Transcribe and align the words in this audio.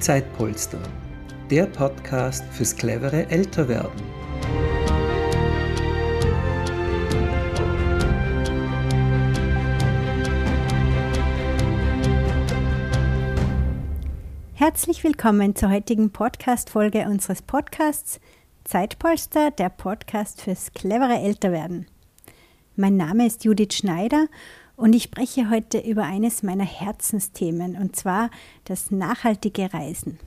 Zeitpolster, 0.00 0.80
der 1.50 1.66
Podcast 1.66 2.42
fürs 2.52 2.74
clevere 2.74 3.28
Älterwerden. 3.28 4.00
Herzlich 14.54 15.04
willkommen 15.04 15.54
zur 15.54 15.70
heutigen 15.70 16.10
Podcast-Folge 16.10 17.04
unseres 17.04 17.42
Podcasts 17.42 18.20
Zeitpolster, 18.64 19.50
der 19.50 19.68
Podcast 19.68 20.40
fürs 20.40 20.72
clevere 20.72 21.18
Älterwerden. 21.18 21.86
Mein 22.74 22.96
Name 22.96 23.26
ist 23.26 23.44
Judith 23.44 23.74
Schneider 23.74 24.28
und 24.80 24.94
ich 24.94 25.02
spreche 25.02 25.50
heute 25.50 25.78
über 25.78 26.04
eines 26.04 26.42
meiner 26.42 26.64
Herzensthemen, 26.64 27.76
und 27.76 27.96
zwar 27.96 28.30
das 28.64 28.90
nachhaltige 28.90 29.72
Reisen. 29.74 30.18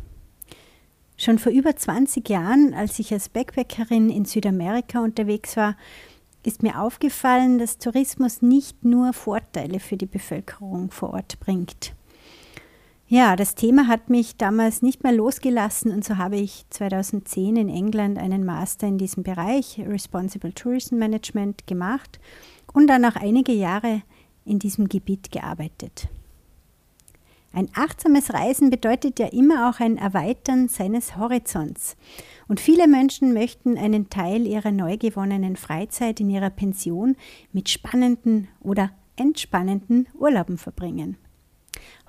Schon 1.18 1.40
vor 1.40 1.52
über 1.52 1.76
20 1.76 2.30
Jahren, 2.30 2.76
als 2.76 3.00
ich 3.00 3.12
als 3.12 3.30
Backpackerin 3.30 4.12
in 4.12 4.26
Südamerika 4.26 5.00
unterwegs 5.00 5.58
war, 5.58 5.76
ist 6.46 6.62
mir 6.62 6.80
aufgefallen, 6.80 7.58
dass 7.58 7.80
Tourismus 7.80 8.44
nicht 8.44 8.86
nur 8.86 9.14
Vorteile 9.14 9.80
für 9.80 9.98
die 9.98 10.06
Bevölkerung 10.06 10.92
vor 10.92 11.14
Ort 11.14 11.40
bringt. 11.40 11.94
Ja, 13.08 13.36
das 13.36 13.56
Thema 13.56 13.88
hat 13.88 14.10
mich 14.10 14.38
damals 14.38 14.84
nicht 14.84 15.04
mehr 15.04 15.14
losgelassen 15.14 15.92
und 15.92 16.06
so 16.06 16.18
habe 16.18 16.38
ich 16.38 16.66
2010 16.70 17.56
in 17.56 17.70
England 17.70 18.20
einen 18.20 18.46
Master 18.46 18.88
in 18.88 19.00
diesem 19.00 19.24
Bereich 19.24 19.80
Responsible 19.80 20.54
Tourism 20.54 20.98
Management 20.98 21.66
gemacht 21.66 22.20
und 22.74 22.88
dann 22.88 23.06
auch 23.06 23.16
einige 23.16 23.54
Jahre 23.54 24.04
in 24.46 24.60
diesem 24.60 24.90
Gebiet 24.90 25.32
gearbeitet. 25.32 26.10
Ein 27.56 27.70
achtsames 27.76 28.34
Reisen 28.34 28.72
bedeutet 28.72 29.20
ja 29.20 29.28
immer 29.28 29.70
auch 29.70 29.80
ein 29.80 29.98
Erweitern 29.98 30.70
seines 30.70 31.18
Horizonts. 31.18 31.96
Und 32.48 32.60
viele 32.60 32.88
Menschen 32.88 33.34
möchten 33.34 33.78
einen 33.78 34.10
Teil 34.10 34.48
ihrer 34.48 34.72
neu 34.72 34.98
gewonnenen 34.98 35.56
Freizeit 35.56 36.20
in 36.20 36.32
ihrer 36.32 36.50
Pension 36.50 37.16
mit 37.52 37.70
spannenden 37.70 38.48
oder 38.60 38.90
entspannenden 39.18 40.08
Urlauben 40.16 40.58
verbringen. 40.58 41.18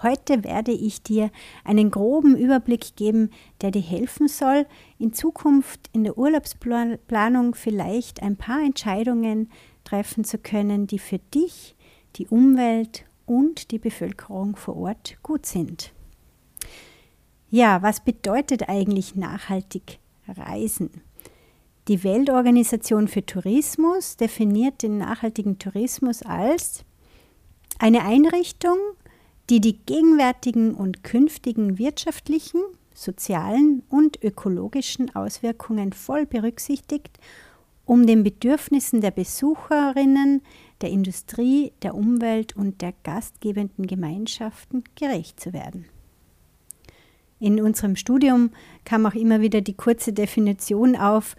Heute 0.03 0.45
werde 0.45 0.73
ich 0.73 1.03
dir 1.03 1.30
einen 1.62 1.91
groben 1.91 2.36
Überblick 2.36 2.97
geben, 2.97 3.30
der 3.61 3.70
dir 3.70 3.83
helfen 3.83 4.28
soll, 4.28 4.67
in 4.98 5.12
Zukunft 5.12 5.91
in 5.92 6.05
der 6.05 6.17
Urlaubsplanung 6.17 7.55
vielleicht 7.55 8.23
ein 8.23 8.36
paar 8.36 8.61
Entscheidungen 8.61 9.51
treffen 9.84 10.25
zu 10.25 10.39
können, 10.39 10.86
die 10.86 10.98
für 10.98 11.19
dich 11.19 11.77
die 12.17 12.27
Umwelt 12.29 13.05
und 13.27 13.70
die 13.70 13.79
Bevölkerung 13.79 14.57
vor 14.57 14.77
Ort 14.77 15.17
gut 15.23 15.47
sind. 15.47 15.93
Ja, 17.51 17.83
was 17.83 18.01
bedeutet 18.01 18.69
eigentlich 18.69 19.15
nachhaltig 19.15 19.98
Reisen? 20.27 20.91
Die 21.89 22.03
Weltorganisation 22.03 23.09
für 23.09 23.25
Tourismus 23.25 24.17
definiert 24.17 24.83
den 24.83 24.98
nachhaltigen 24.98 25.59
Tourismus 25.59 26.23
als 26.23 26.85
eine 27.79 28.05
Einrichtung, 28.05 28.79
die 29.51 29.61
die 29.61 29.79
gegenwärtigen 29.85 30.75
und 30.75 31.05
künftigen 31.05 31.79
wirtschaftlichen, 31.79 32.61
sozialen 32.95 33.83
und 33.91 34.23
ökologischen 34.23 35.15
Auswirkungen 35.15 35.92
voll 35.92 36.25
berücksichtigt, 36.25 37.19
um 37.85 38.07
den 38.07 38.23
Bedürfnissen 38.23 39.03
der 39.03 39.11
Besucherinnen 39.11 40.41
der 40.84 40.92
Industrie, 40.92 41.72
der 41.80 41.94
Umwelt 41.94 42.54
und 42.54 42.82
der 42.82 42.92
gastgebenden 43.04 43.86
Gemeinschaften 43.86 44.84
gerecht 44.96 45.40
zu 45.40 45.54
werden. 45.54 45.86
In 47.40 47.58
unserem 47.58 47.96
Studium 47.96 48.50
kam 48.84 49.06
auch 49.06 49.14
immer 49.14 49.40
wieder 49.40 49.62
die 49.62 49.73
kurze 49.73 50.12
Definition 50.12 50.94
auf. 50.94 51.36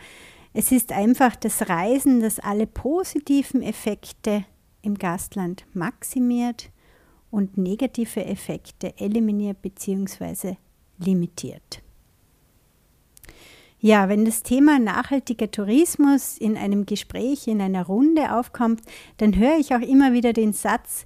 Es 0.53 0.71
ist 0.71 0.91
einfach 0.91 1.35
das 1.35 1.69
Reisen, 1.69 2.21
das 2.21 2.39
alle 2.39 2.65
positiven 2.65 3.61
Effekte 3.61 4.45
im 4.81 4.95
Gastland 4.95 5.67
maximiert 5.75 6.71
und 7.29 7.55
negative 7.55 8.25
Effekte 8.25 8.97
eliminiert 8.97 9.61
bzw. 9.61 10.55
limitiert. 10.97 11.84
Ja, 13.85 14.09
wenn 14.09 14.25
das 14.25 14.41
Thema 14.41 14.79
nachhaltiger 14.79 15.51
Tourismus 15.51 16.39
in 16.39 16.57
einem 16.57 16.87
Gespräch, 16.87 17.47
in 17.47 17.61
einer 17.61 17.85
Runde 17.85 18.35
aufkommt, 18.35 18.81
dann 19.17 19.37
höre 19.37 19.59
ich 19.59 19.75
auch 19.75 19.79
immer 19.79 20.11
wieder 20.11 20.33
den 20.33 20.53
Satz, 20.53 21.05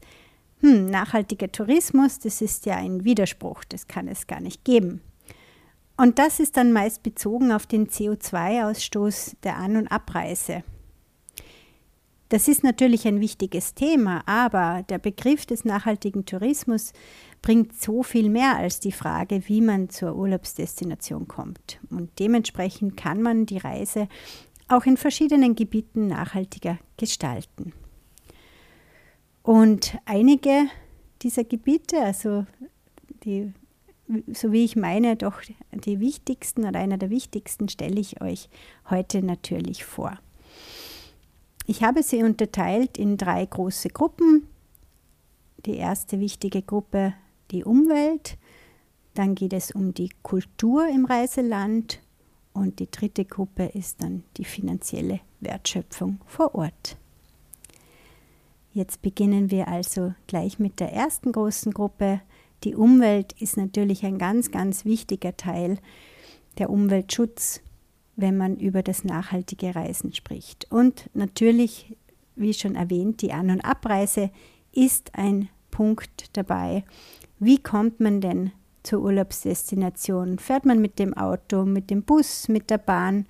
hm, 0.62 0.85
nachhaltiger 0.85 1.51
Tourismus, 1.51 2.19
das 2.19 2.41
ist 2.41 2.66
ja 2.66 2.78
ein 2.78 3.03
Widerspruch, 3.03 3.66
das 3.66 3.90
kann 3.90 4.07
es 4.07 4.28
gar 4.28 4.40
nicht 4.40 4.63
geben. 4.63 5.01
Und 5.97 6.19
das 6.19 6.40
ist 6.40 6.56
dann 6.56 6.72
meist 6.72 7.03
bezogen 7.03 7.51
auf 7.51 7.67
den 7.67 7.90
CO2-Ausstoß 7.90 9.35
der 9.44 9.57
An- 9.57 9.75
und 9.75 9.90
Abreise. 9.90 10.63
Das 12.29 12.47
ist 12.47 12.63
natürlich 12.63 13.06
ein 13.07 13.19
wichtiges 13.19 13.73
Thema, 13.73 14.22
aber 14.25 14.85
der 14.88 15.00
Begriff 15.00 15.46
des 15.46 15.66
nachhaltigen 15.66 16.25
Tourismus 16.25 16.94
bringt 17.41 17.79
so 17.79 18.03
viel 18.03 18.29
mehr 18.29 18.57
als 18.57 18.79
die 18.79 18.91
Frage, 18.91 19.47
wie 19.47 19.61
man 19.61 19.89
zur 19.89 20.16
Urlaubsdestination 20.16 21.27
kommt. 21.27 21.79
Und 21.89 22.11
dementsprechend 22.19 22.97
kann 22.97 23.22
man 23.22 23.45
die 23.45 23.57
Reise 23.57 24.07
auch 24.67 24.85
in 24.85 24.97
verschiedenen 24.97 25.55
Gebieten 25.55 26.07
nachhaltiger 26.07 26.78
gestalten. 26.97 27.73
Und 29.41 29.97
einige 30.05 30.67
dieser 31.22 31.44
Gebiete, 31.44 31.99
also 32.01 32.45
die, 33.23 33.51
so 34.31 34.51
wie 34.51 34.63
ich 34.63 34.75
meine, 34.75 35.16
doch 35.16 35.41
die 35.73 35.99
wichtigsten 35.99 36.66
oder 36.66 36.79
einer 36.79 36.97
der 36.97 37.09
wichtigsten, 37.09 37.67
stelle 37.69 37.99
ich 37.99 38.22
euch 38.22 38.49
heute 38.89 39.23
natürlich 39.23 39.85
vor. 39.85 40.19
Ich 41.66 41.83
habe 41.83 42.03
sie 42.03 42.23
unterteilt 42.23 42.97
in 42.97 43.17
drei 43.17 43.45
große 43.45 43.89
Gruppen. 43.89 44.47
Die 45.66 45.75
erste 45.75 46.19
wichtige 46.19 46.61
Gruppe, 46.61 47.13
die 47.51 47.63
Umwelt. 47.63 48.37
Dann 49.13 49.35
geht 49.35 49.53
es 49.53 49.71
um 49.71 49.93
die 49.93 50.09
Kultur 50.21 50.87
im 50.87 51.05
Reiseland. 51.05 51.99
Und 52.53 52.79
die 52.79 52.89
dritte 52.89 53.25
Gruppe 53.25 53.65
ist 53.65 54.01
dann 54.01 54.23
die 54.37 54.45
finanzielle 54.45 55.19
Wertschöpfung 55.39 56.19
vor 56.25 56.55
Ort. 56.55 56.97
Jetzt 58.73 59.01
beginnen 59.01 59.51
wir 59.51 59.67
also 59.67 60.13
gleich 60.27 60.59
mit 60.59 60.79
der 60.79 60.93
ersten 60.93 61.31
großen 61.31 61.73
Gruppe. 61.73 62.21
Die 62.63 62.75
Umwelt 62.75 63.33
ist 63.39 63.57
natürlich 63.57 64.05
ein 64.05 64.17
ganz, 64.17 64.51
ganz 64.51 64.85
wichtiger 64.85 65.37
Teil. 65.37 65.79
Der 66.57 66.69
Umweltschutz 66.69 67.61
wenn 68.19 68.37
man 68.37 68.57
über 68.57 68.83
das 68.83 69.03
nachhaltige 69.03 69.75
Reisen 69.75 70.13
spricht. 70.13 70.67
Und 70.69 71.09
natürlich, 71.13 71.95
wie 72.35 72.53
schon 72.53 72.75
erwähnt, 72.75 73.21
die 73.21 73.31
An- 73.31 73.49
und 73.49 73.61
Abreise 73.61 74.29
ist 74.73 75.16
ein 75.16 75.49
Punkt 75.71 76.35
dabei. 76.35 76.83
Wie 77.39 77.57
kommt 77.57 78.01
man 78.01 78.19
denn 78.19 78.51
zur 78.83 79.01
Urlaubsdestination? 79.01 80.39
Fährt 80.39 80.66
man 80.66 80.81
mit 80.81 81.00
dem 81.00 81.13
Auto, 81.16 81.63
mit 81.63 81.89
dem 81.89 82.03
Bus, 82.03 82.50
mit 82.50 82.69
der 82.69 82.77
Bahn? 82.77 83.27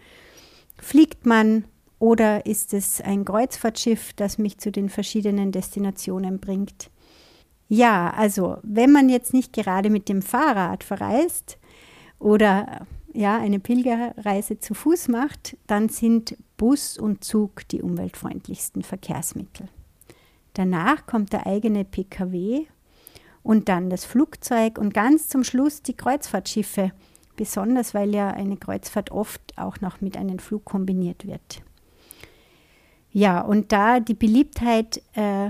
Fliegt 0.79 1.27
man 1.27 1.65
oder 1.99 2.47
ist 2.47 2.73
es 2.73 3.01
ein 3.01 3.23
Kreuzfahrtschiff, 3.23 4.13
das 4.13 4.39
mich 4.39 4.57
zu 4.57 4.71
den 4.71 4.89
verschiedenen 4.89 5.51
Destinationen 5.51 6.39
bringt? 6.39 6.89
Ja, 7.67 8.09
also 8.09 8.57
wenn 8.63 8.91
man 8.91 9.09
jetzt 9.09 9.31
nicht 9.31 9.53
gerade 9.53 9.91
mit 9.91 10.09
dem 10.09 10.23
Fahrrad 10.23 10.83
verreist 10.83 11.59
oder 12.17 12.87
ja, 13.13 13.37
eine 13.37 13.59
Pilgerreise 13.59 14.59
zu 14.59 14.73
Fuß 14.73 15.07
macht, 15.09 15.55
dann 15.67 15.87
sind 15.87 16.35
Bus 16.57 16.97
und 16.97 17.23
Zug 17.23 17.67
die 17.67 17.83
umweltfreundlichsten 17.83 18.81
Verkehrsmittel. 18.81 19.67
Danach 20.53 21.05
kommt 21.05 21.31
der 21.31 21.45
eigene 21.45 21.85
Pkw 21.85 22.65
und 23.49 23.67
dann 23.67 23.89
das 23.89 24.05
Flugzeug 24.05 24.77
und 24.77 24.93
ganz 24.93 25.27
zum 25.27 25.43
Schluss 25.43 25.81
die 25.81 25.95
Kreuzfahrtschiffe, 25.95 26.91
besonders 27.35 27.95
weil 27.95 28.13
ja 28.13 28.29
eine 28.29 28.57
Kreuzfahrt 28.57 29.09
oft 29.09 29.41
auch 29.57 29.81
noch 29.81 30.01
mit 30.01 30.17
einem 30.17 30.37
Flug 30.37 30.65
kombiniert 30.65 31.25
wird. 31.25 31.63
Ja, 33.11 33.41
und 33.41 33.71
da 33.71 34.01
die 34.01 34.13
Beliebtheit 34.13 35.01
äh, 35.13 35.49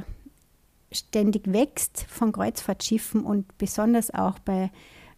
ständig 0.93 1.51
wächst 1.51 2.05
von 2.07 2.31
Kreuzfahrtschiffen 2.31 3.25
und 3.25 3.57
besonders 3.57 4.13
auch 4.13 4.39
bei 4.39 4.71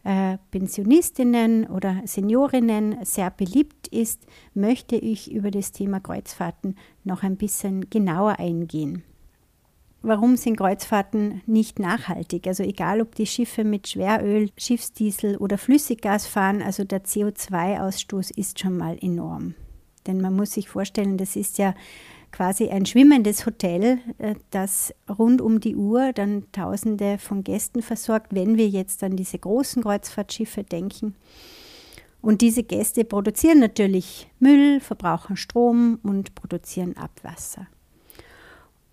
äh, 0.04 0.40
Pensionistinnen 0.50 1.68
oder 1.68 2.02
Seniorinnen 2.06 3.06
sehr 3.06 3.30
beliebt 3.30 3.90
ist, 3.90 4.26
möchte 4.56 4.96
ich 4.96 5.32
über 5.32 5.52
das 5.52 5.72
Thema 5.72 6.00
Kreuzfahrten 6.00 6.76
noch 7.04 7.22
ein 7.22 7.38
bisschen 7.38 7.92
genauer 7.92 8.40
eingehen. 8.40 9.04
Warum 10.04 10.36
sind 10.36 10.56
Kreuzfahrten 10.58 11.42
nicht 11.46 11.78
nachhaltig? 11.78 12.48
Also 12.48 12.64
egal, 12.64 13.02
ob 13.02 13.14
die 13.14 13.28
Schiffe 13.28 13.64
mit 13.64 13.88
Schweröl, 13.88 14.50
Schiffsdiesel 14.58 15.38
oder 15.38 15.60
Flüssiggas 15.60 16.26
fahren, 16.26 16.64
also 16.64 16.84
der 16.84 17.04
CO2-Ausstoß 17.04 18.36
ist 18.36 18.60
schon 18.60 18.78
mal 18.78 18.98
enorm. 19.00 19.54
Denn 20.08 20.20
man 20.20 20.36
muss 20.36 20.54
sich 20.54 20.70
vorstellen, 20.70 21.18
das 21.18 21.36
ist 21.36 21.60
ja 21.60 21.76
quasi 22.32 22.70
ein 22.70 22.88
schwimmendes 22.88 23.46
Hotel, 23.46 24.00
äh, 24.18 24.36
das 24.50 24.94
rund 25.08 25.40
um 25.40 25.60
die 25.60 25.76
Uhr 25.76 26.14
dann 26.14 26.46
Tausende 26.52 27.20
von 27.20 27.44
Gästen 27.44 27.84
versorgt, 27.84 28.34
wenn 28.34 28.58
wir 28.58 28.68
jetzt 28.68 29.04
an 29.04 29.16
diese 29.16 29.38
großen 29.38 29.84
Kreuzfahrtschiffe 29.84 30.64
denken. 30.64 31.16
Und 32.22 32.42
diese 32.42 32.64
Gäste 32.64 33.04
produzieren 33.04 33.60
natürlich 33.60 34.30
Müll, 34.40 34.80
verbrauchen 34.80 35.38
Strom 35.38 36.00
und 36.02 36.34
produzieren 36.34 36.96
Abwasser. 36.98 37.68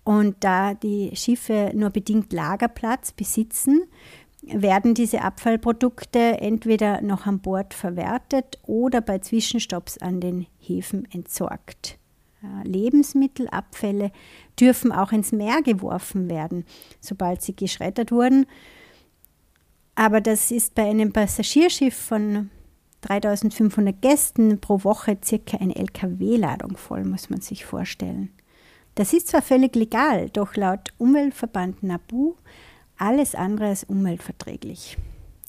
Und 0.03 0.37
da 0.39 0.73
die 0.73 1.11
Schiffe 1.15 1.71
nur 1.75 1.89
bedingt 1.89 2.33
Lagerplatz 2.33 3.11
besitzen, 3.11 3.83
werden 4.41 4.93
diese 4.93 5.21
Abfallprodukte 5.21 6.39
entweder 6.39 7.01
noch 7.01 7.25
an 7.25 7.39
Bord 7.39 7.73
verwertet 7.73 8.57
oder 8.63 9.01
bei 9.01 9.19
Zwischenstopps 9.19 9.97
an 9.97 10.21
den 10.21 10.47
Häfen 10.59 11.07
entsorgt. 11.11 11.99
Lebensmittelabfälle 12.63 14.11
dürfen 14.59 14.91
auch 14.91 15.11
ins 15.11 15.31
Meer 15.31 15.61
geworfen 15.61 16.29
werden, 16.29 16.65
sobald 17.01 17.41
sie 17.41 17.55
geschreddert 17.55 18.11
wurden. 18.11 18.45
Aber 19.95 20.21
das 20.21 20.51
ist 20.51 20.75
bei 20.75 20.89
einem 20.89 21.11
Passagierschiff 21.11 21.95
von 21.95 22.49
3500 23.01 24.01
Gästen 24.01 24.61
pro 24.61 24.83
Woche 24.83 25.17
circa 25.23 25.57
eine 25.57 25.75
LKW-Ladung 25.75 26.77
voll, 26.77 27.03
muss 27.03 27.29
man 27.29 27.41
sich 27.41 27.65
vorstellen. 27.65 28.29
Das 28.99 29.13
ist 29.13 29.29
zwar 29.29 29.41
völlig 29.41 29.77
legal, 29.77 30.29
doch 30.29 30.57
laut 30.57 30.89
Umweltverband 30.97 31.83
NABU 31.83 32.35
alles 32.97 33.33
andere 33.33 33.67
als 33.67 33.85
umweltverträglich. 33.85 34.97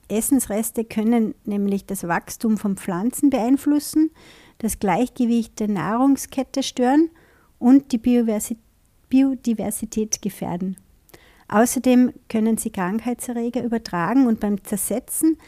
Essensreste 0.07 0.85
können 0.85 1.35
nämlich 1.45 1.85
das 1.85 2.07
Wachstum 2.07 2.59
von 2.59 2.77
Pflanzen 2.77 3.29
beeinflussen, 3.29 4.13
das 4.59 4.79
Gleichgewicht 4.79 5.59
der 5.59 5.67
Nahrungskette 5.67 6.63
stören 6.63 7.11
und 7.59 7.91
die 7.91 7.99
Biodiversität 9.09 10.23
gefährden. 10.23 10.77
Außerdem 11.49 12.13
können 12.29 12.57
sie 12.57 12.71
Krankheitserreger 12.71 13.65
übertragen 13.65 14.29
und 14.29 14.39
beim 14.39 14.63
Zersetzen 14.63 15.39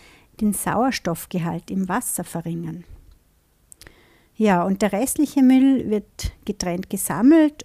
den 0.40 0.54
Sauerstoffgehalt 0.54 1.70
im 1.70 1.88
Wasser 1.88 2.24
verringern. 2.24 2.82
Ja, 4.34 4.64
und 4.64 4.82
der 4.82 4.90
restliche 4.90 5.44
Müll 5.44 5.88
wird 5.88 6.32
getrennt 6.44 6.90
gesammelt 6.90 7.64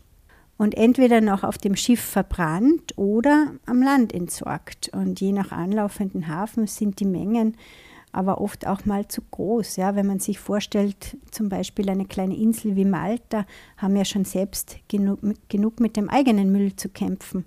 und 0.57 0.75
entweder 0.75 1.21
noch 1.21 1.44
auf 1.44 1.57
dem 1.57 1.75
Schiff 1.75 2.01
verbrannt 2.01 2.98
oder 2.98 3.54
am 3.65 3.81
Land 3.81 4.13
entsorgt. 4.13 4.89
Und 4.89 5.21
je 5.21 5.31
nach 5.31 5.51
anlaufenden 5.51 6.27
Hafen 6.27 6.68
sind 6.68 7.00
die 7.00 7.06
Mengen 7.06 7.56
aber 8.18 8.42
oft 8.42 8.65
auch 8.65 8.86
mal 8.86 9.07
zu 9.07 9.21
groß. 9.21 9.75
Ja, 9.75 9.95
wenn 9.95 10.07
man 10.07 10.19
sich 10.19 10.39
vorstellt, 10.39 11.18
zum 11.30 11.50
Beispiel 11.50 11.88
eine 11.88 12.06
kleine 12.06 12.36
Insel 12.36 12.75
wie 12.75 12.83
Malta, 12.83 13.45
haben 13.77 13.95
ja 13.95 14.06
schon 14.06 14.25
selbst 14.25 14.77
genug, 14.88 15.19
genug 15.50 15.80
mit 15.80 15.98
dem 15.98 16.09
eigenen 16.09 16.51
Müll 16.51 16.75
zu 16.75 16.89
kämpfen. 16.89 17.45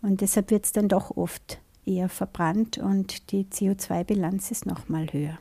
Und 0.00 0.22
deshalb 0.22 0.50
wird 0.50 0.64
es 0.64 0.72
dann 0.72 0.88
doch 0.88 1.16
oft 1.16 1.58
eher 1.84 2.08
verbrannt 2.08 2.78
und 2.78 3.30
die 3.32 3.44
CO2-Bilanz 3.44 4.50
ist 4.50 4.64
nochmal 4.64 5.12
höher. 5.12 5.38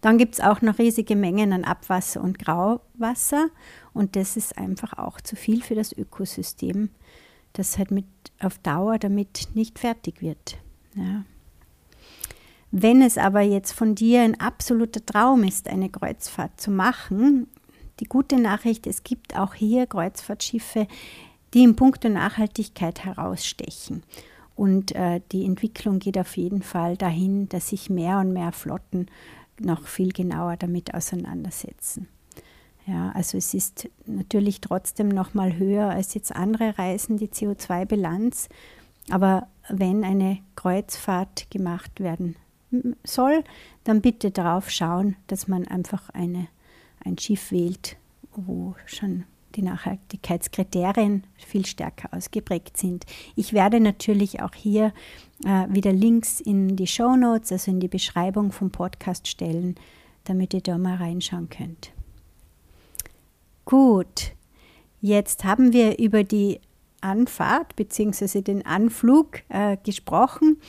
Dann 0.00 0.18
gibt 0.18 0.34
es 0.34 0.40
auch 0.40 0.62
noch 0.62 0.78
riesige 0.78 1.16
Mengen 1.16 1.52
an 1.52 1.64
Abwasser 1.64 2.22
und 2.22 2.38
Grauwasser 2.38 3.48
und 3.92 4.16
das 4.16 4.36
ist 4.36 4.56
einfach 4.56 4.96
auch 4.98 5.20
zu 5.20 5.36
viel 5.36 5.62
für 5.62 5.74
das 5.74 5.92
Ökosystem, 5.92 6.90
das 7.52 7.78
halt 7.78 7.90
mit 7.90 8.06
auf 8.40 8.58
Dauer 8.58 8.98
damit 8.98 9.48
nicht 9.54 9.78
fertig 9.78 10.22
wird. 10.22 10.56
Ja. 10.94 11.24
Wenn 12.70 13.02
es 13.02 13.18
aber 13.18 13.40
jetzt 13.40 13.72
von 13.72 13.94
dir 13.94 14.22
ein 14.22 14.38
absoluter 14.40 15.04
Traum 15.04 15.42
ist, 15.42 15.68
eine 15.68 15.88
Kreuzfahrt 15.88 16.60
zu 16.60 16.70
machen, 16.70 17.48
die 17.98 18.04
gute 18.04 18.38
Nachricht, 18.38 18.86
es 18.86 19.02
gibt 19.02 19.36
auch 19.36 19.54
hier 19.54 19.86
Kreuzfahrtschiffe, 19.86 20.86
die 21.52 21.64
in 21.64 21.74
puncto 21.74 22.08
Nachhaltigkeit 22.08 23.04
herausstechen. 23.04 24.04
Und 24.54 24.92
äh, 24.94 25.20
die 25.32 25.44
Entwicklung 25.44 25.98
geht 25.98 26.18
auf 26.18 26.36
jeden 26.36 26.62
Fall 26.62 26.96
dahin, 26.96 27.48
dass 27.48 27.70
sich 27.70 27.90
mehr 27.90 28.18
und 28.18 28.32
mehr 28.32 28.52
Flotten 28.52 29.06
noch 29.60 29.86
viel 29.86 30.12
genauer 30.12 30.56
damit 30.56 30.94
auseinandersetzen. 30.94 32.08
Ja, 32.86 33.10
also 33.12 33.38
es 33.38 33.54
ist 33.54 33.88
natürlich 34.06 34.60
trotzdem 34.60 35.08
noch 35.08 35.34
mal 35.34 35.56
höher 35.56 35.90
als 35.90 36.14
jetzt 36.14 36.34
andere 36.34 36.78
Reisen, 36.78 37.18
die 37.18 37.28
CO2-Bilanz. 37.28 38.48
Aber 39.10 39.46
wenn 39.68 40.02
eine 40.02 40.38
Kreuzfahrt 40.56 41.50
gemacht 41.50 42.00
werden 42.00 42.36
soll, 43.04 43.44
dann 43.84 44.00
bitte 44.00 44.30
darauf 44.30 44.70
schauen, 44.70 45.16
dass 45.26 45.48
man 45.48 45.66
einfach 45.68 46.10
eine, 46.10 46.48
ein 47.04 47.18
Schiff 47.18 47.50
wählt, 47.52 47.96
wo 48.34 48.74
schon 48.86 49.24
die 49.56 49.62
Nachhaltigkeitskriterien 49.62 51.24
viel 51.36 51.66
stärker 51.66 52.08
ausgeprägt 52.16 52.76
sind. 52.76 53.04
Ich 53.36 53.52
werde 53.52 53.80
natürlich 53.80 54.42
auch 54.42 54.54
hier 54.54 54.92
äh, 55.44 55.66
wieder 55.68 55.92
Links 55.92 56.40
in 56.40 56.76
die 56.76 56.86
Show 56.86 57.16
Notes, 57.16 57.52
also 57.52 57.70
in 57.70 57.80
die 57.80 57.88
Beschreibung 57.88 58.52
vom 58.52 58.70
Podcast 58.70 59.28
stellen, 59.28 59.74
damit 60.24 60.54
ihr 60.54 60.60
da 60.60 60.78
mal 60.78 60.96
reinschauen 60.96 61.48
könnt. 61.48 61.92
Gut, 63.64 64.32
jetzt 65.00 65.44
haben 65.44 65.72
wir 65.72 65.98
über 65.98 66.24
die 66.24 66.60
Anfahrt 67.00 67.76
bzw. 67.76 68.42
den 68.42 68.66
Anflug 68.66 69.42
äh, 69.48 69.76
gesprochen. 69.82 70.60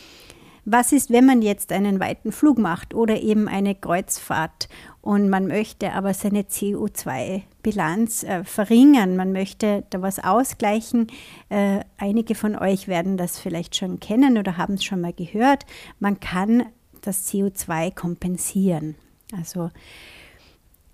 Was 0.63 0.91
ist, 0.91 1.09
wenn 1.09 1.25
man 1.25 1.41
jetzt 1.41 1.71
einen 1.71 1.99
weiten 1.99 2.31
Flug 2.31 2.59
macht 2.59 2.93
oder 2.93 3.19
eben 3.19 3.47
eine 3.47 3.73
Kreuzfahrt 3.73 4.69
und 5.01 5.27
man 5.27 5.47
möchte 5.47 5.93
aber 5.93 6.13
seine 6.13 6.43
CO2-Bilanz 6.43 8.23
äh, 8.23 8.43
verringern, 8.43 9.15
man 9.15 9.31
möchte 9.31 9.83
da 9.89 10.03
was 10.03 10.19
ausgleichen? 10.23 11.07
Äh, 11.49 11.79
einige 11.97 12.35
von 12.35 12.55
euch 12.55 12.87
werden 12.87 13.17
das 13.17 13.39
vielleicht 13.39 13.75
schon 13.75 13.99
kennen 13.99 14.37
oder 14.37 14.57
haben 14.57 14.75
es 14.75 14.83
schon 14.83 15.01
mal 15.01 15.13
gehört. 15.13 15.65
Man 15.99 16.19
kann 16.19 16.65
das 17.01 17.27
CO2 17.27 17.95
kompensieren. 17.95 18.95
Also 19.35 19.71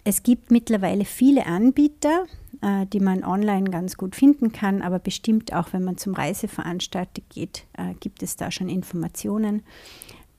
es 0.06 0.24
gibt 0.24 0.52
mittlerweile 0.52 1.04
viele 1.04 1.46
Anbieter, 1.46 2.26
äh, 2.62 2.86
die 2.88 3.00
man 3.00 3.24
online 3.24 3.70
ganz 3.70 3.96
gut 3.98 4.16
finden 4.16 4.52
kann, 4.52 4.82
aber 4.82 4.98
bestimmt 5.00 5.54
auch, 5.54 5.74
wenn 5.74 5.84
man 5.84 5.98
zum 5.98 6.14
Reiseveranstalter 6.14 7.22
geht, 7.30 7.66
äh, 7.74 7.94
gibt 8.00 8.24
es 8.24 8.36
da 8.36 8.50
schon 8.52 8.70
Informationen, 8.70 9.64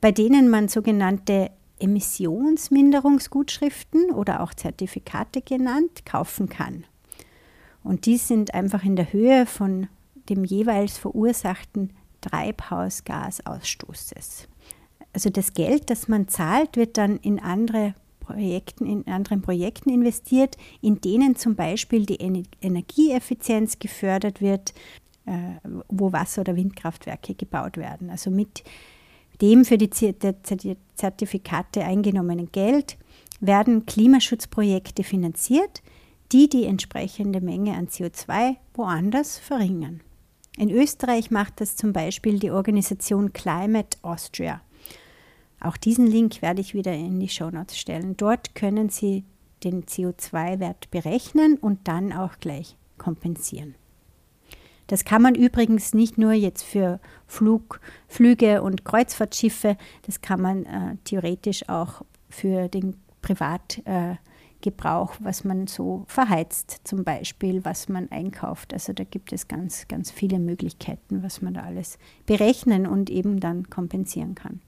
bei 0.01 0.13
denen 0.13 0.49
man 0.49 0.69
sogenannte 0.69 1.51
Emissionsminderungsgutschriften 1.81 4.11
oder 4.11 4.43
auch 4.43 4.55
Zertifikate 4.55 5.43
genannt 5.43 6.05
kaufen 6.05 6.49
kann. 6.49 6.85
Und 7.85 8.07
die 8.07 8.17
sind 8.17 8.55
einfach 8.55 8.83
in 8.85 8.97
der 8.97 9.13
Höhe 9.13 9.47
von 9.47 9.87
dem 10.29 10.45
jeweils 10.45 10.99
verursachten 10.99 11.93
Treibhausgasausstoßes. 12.21 14.49
Also 15.13 15.31
das 15.31 15.55
Geld, 15.55 15.89
das 15.91 16.09
man 16.09 16.27
zahlt, 16.29 16.77
wird 16.77 16.99
dann 16.99 17.19
in 17.19 17.39
andere 17.41 17.95
Projekten, 18.29 18.87
in 18.87 19.07
anderen 19.07 19.43
Projekten 19.43 19.91
investiert, 19.91 20.57
in 20.81 21.01
denen 21.01 21.35
zum 21.37 21.55
Beispiel 21.55 22.05
die 22.05 22.19
Energieeffizienz 22.61 23.79
gefördert 23.79 24.41
wird, 24.41 24.75
äh, 25.27 25.33
wo 25.89 26.13
Wasser- 26.13 26.43
oder 26.43 26.57
Windkraftwerke 26.57 27.35
gebaut 27.35 27.77
werden. 27.77 28.11
Also 28.11 28.31
mit 28.31 28.65
dem 29.41 29.65
für 29.65 29.79
die 29.79 29.91
Zertifikate 30.95 31.85
eingenommenen 31.85 32.53
Geld 32.53 32.99
werden 33.41 33.87
Klimaschutzprojekte 33.87 35.05
finanziert, 35.05 35.83
die 36.33 36.49
die 36.49 36.65
entsprechende 36.65 37.41
Menge 37.41 37.75
an 37.75 37.89
CO2 37.89 38.57
woanders 38.75 39.39
verringern. 39.39 40.01
In 40.59 40.71
Österreich 40.71 41.31
macht 41.31 41.61
das 41.61 41.77
zum 41.77 41.93
Beispiel 41.93 42.41
die 42.41 42.51
Organisation 42.51 43.33
Climate 43.33 43.97
Austria. 44.03 44.61
Auch 45.61 45.77
diesen 45.77 46.07
Link 46.07 46.43
werde 46.43 46.61
ich 46.61 46.75
wieder 46.75 46.93
in 46.93 47.19
die 47.21 47.29
Show 47.29 47.51
Notes 47.51 47.79
stellen. 47.79 48.17
Dort 48.17 48.55
können 48.55 48.89
Sie 48.89 49.25
den 49.65 49.85
CO2-Wert 49.85 50.91
berechnen 50.91 51.57
und 51.57 51.89
dann 51.89 52.13
auch 52.13 52.39
gleich 52.39 52.77
kompensieren. 52.97 53.75
Das 54.89 55.05
kann 55.05 55.21
man 55.21 55.35
übrigens 55.35 55.95
nicht 55.95 56.17
nur 56.17 56.33
jetzt 56.33 56.63
für 56.63 56.99
Flug, 57.27 57.81
Flüge 58.09 58.63
und 58.63 58.85
Kreuzfahrtschiffe, 58.85 59.77
das 60.07 60.23
kann 60.23 60.41
man 60.41 60.65
äh, 60.65 60.97
theoretisch 61.05 61.69
auch 61.69 62.03
für 62.31 62.69
den 62.69 62.97
Privatgebrauch, 63.21 65.15
äh, 65.15 65.25
was 65.25 65.45
man 65.45 65.67
so 65.67 66.05
verheizt, 66.07 66.81
zum 66.85 67.05
Beispiel, 67.05 67.67
was 67.67 67.91
man 67.91 68.11
einkauft. 68.11 68.73
Also 68.73 68.95
da 68.95 69.05
gibt 69.05 69.33
es 69.35 69.47
ganz, 69.47 69.89
ganz 69.89 70.11
viele 70.11 70.39
Möglichkeiten, 70.39 71.23
was 71.23 71.43
man 71.43 71.55
da 71.55 71.65
alles 71.65 71.99
berechnen 72.25 72.87
und 72.87 73.11
eben 73.11 73.41
dann 73.41 73.69
kompensieren 73.69 74.35
kann. 74.35 74.63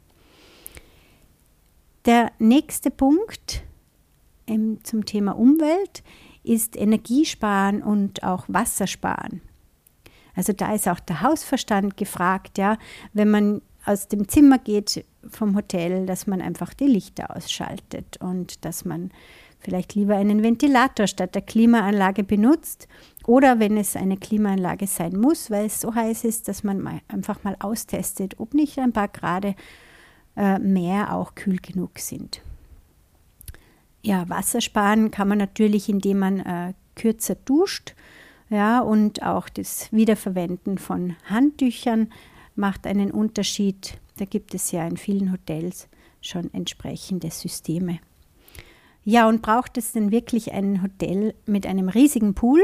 Der 2.06 2.32
nächste 2.38 2.90
Punkt 2.90 3.62
ähm, 4.46 4.78
zum 4.82 5.04
Thema 5.04 5.32
Umwelt 5.32 6.02
ist 6.42 6.76
Energiesparen 6.76 7.82
und 7.82 8.22
auch 8.22 8.44
Wassersparen. 8.48 9.42
Also 10.34 10.54
da 10.54 10.72
ist 10.72 10.88
auch 10.88 11.00
der 11.00 11.20
Hausverstand 11.20 11.98
gefragt, 11.98 12.56
ja, 12.56 12.78
wenn 13.12 13.30
man 13.30 13.62
aus 13.84 14.08
dem 14.08 14.28
Zimmer 14.28 14.58
geht 14.58 15.04
vom 15.28 15.54
Hotel, 15.56 16.06
dass 16.06 16.26
man 16.26 16.40
einfach 16.40 16.72
die 16.72 16.86
Lichter 16.86 17.36
ausschaltet 17.36 18.16
und 18.20 18.64
dass 18.64 18.86
man 18.86 19.10
vielleicht 19.58 19.94
lieber 19.94 20.16
einen 20.16 20.42
Ventilator 20.42 21.06
statt 21.06 21.34
der 21.34 21.42
Klimaanlage 21.42 22.24
benutzt 22.24 22.88
oder 23.26 23.58
wenn 23.58 23.76
es 23.76 23.96
eine 23.96 24.16
Klimaanlage 24.16 24.86
sein 24.86 25.18
muss, 25.18 25.50
weil 25.50 25.66
es 25.66 25.80
so 25.80 25.94
heiß 25.94 26.24
ist, 26.24 26.48
dass 26.48 26.64
man 26.64 26.80
mal 26.80 27.00
einfach 27.08 27.44
mal 27.44 27.56
austestet, 27.60 28.40
ob 28.40 28.54
nicht 28.54 28.78
ein 28.78 28.92
paar 28.92 29.08
Grad 29.08 29.54
äh, 30.36 30.58
mehr 30.58 31.14
auch 31.14 31.34
kühl 31.34 31.58
genug 31.58 31.98
sind. 31.98 32.42
Ja, 34.02 34.28
Wasser 34.28 34.60
sparen 34.60 35.10
kann 35.10 35.28
man 35.28 35.38
natürlich, 35.38 35.88
indem 35.88 36.18
man 36.20 36.40
äh, 36.40 36.72
kürzer 36.94 37.34
duscht. 37.34 37.94
Ja, 38.48 38.80
und 38.80 39.22
auch 39.22 39.48
das 39.48 39.92
Wiederverwenden 39.92 40.78
von 40.78 41.16
Handtüchern 41.26 42.10
macht 42.56 42.86
einen 42.86 43.10
Unterschied. 43.10 43.98
Da 44.18 44.24
gibt 44.24 44.54
es 44.54 44.72
ja 44.72 44.86
in 44.86 44.96
vielen 44.96 45.32
Hotels 45.32 45.88
schon 46.20 46.52
entsprechende 46.52 47.30
Systeme. 47.30 48.00
Ja, 49.04 49.28
und 49.28 49.40
braucht 49.40 49.78
es 49.78 49.92
denn 49.92 50.10
wirklich 50.10 50.52
ein 50.52 50.82
Hotel 50.82 51.34
mit 51.46 51.66
einem 51.66 51.88
riesigen 51.88 52.34
Pool, 52.34 52.60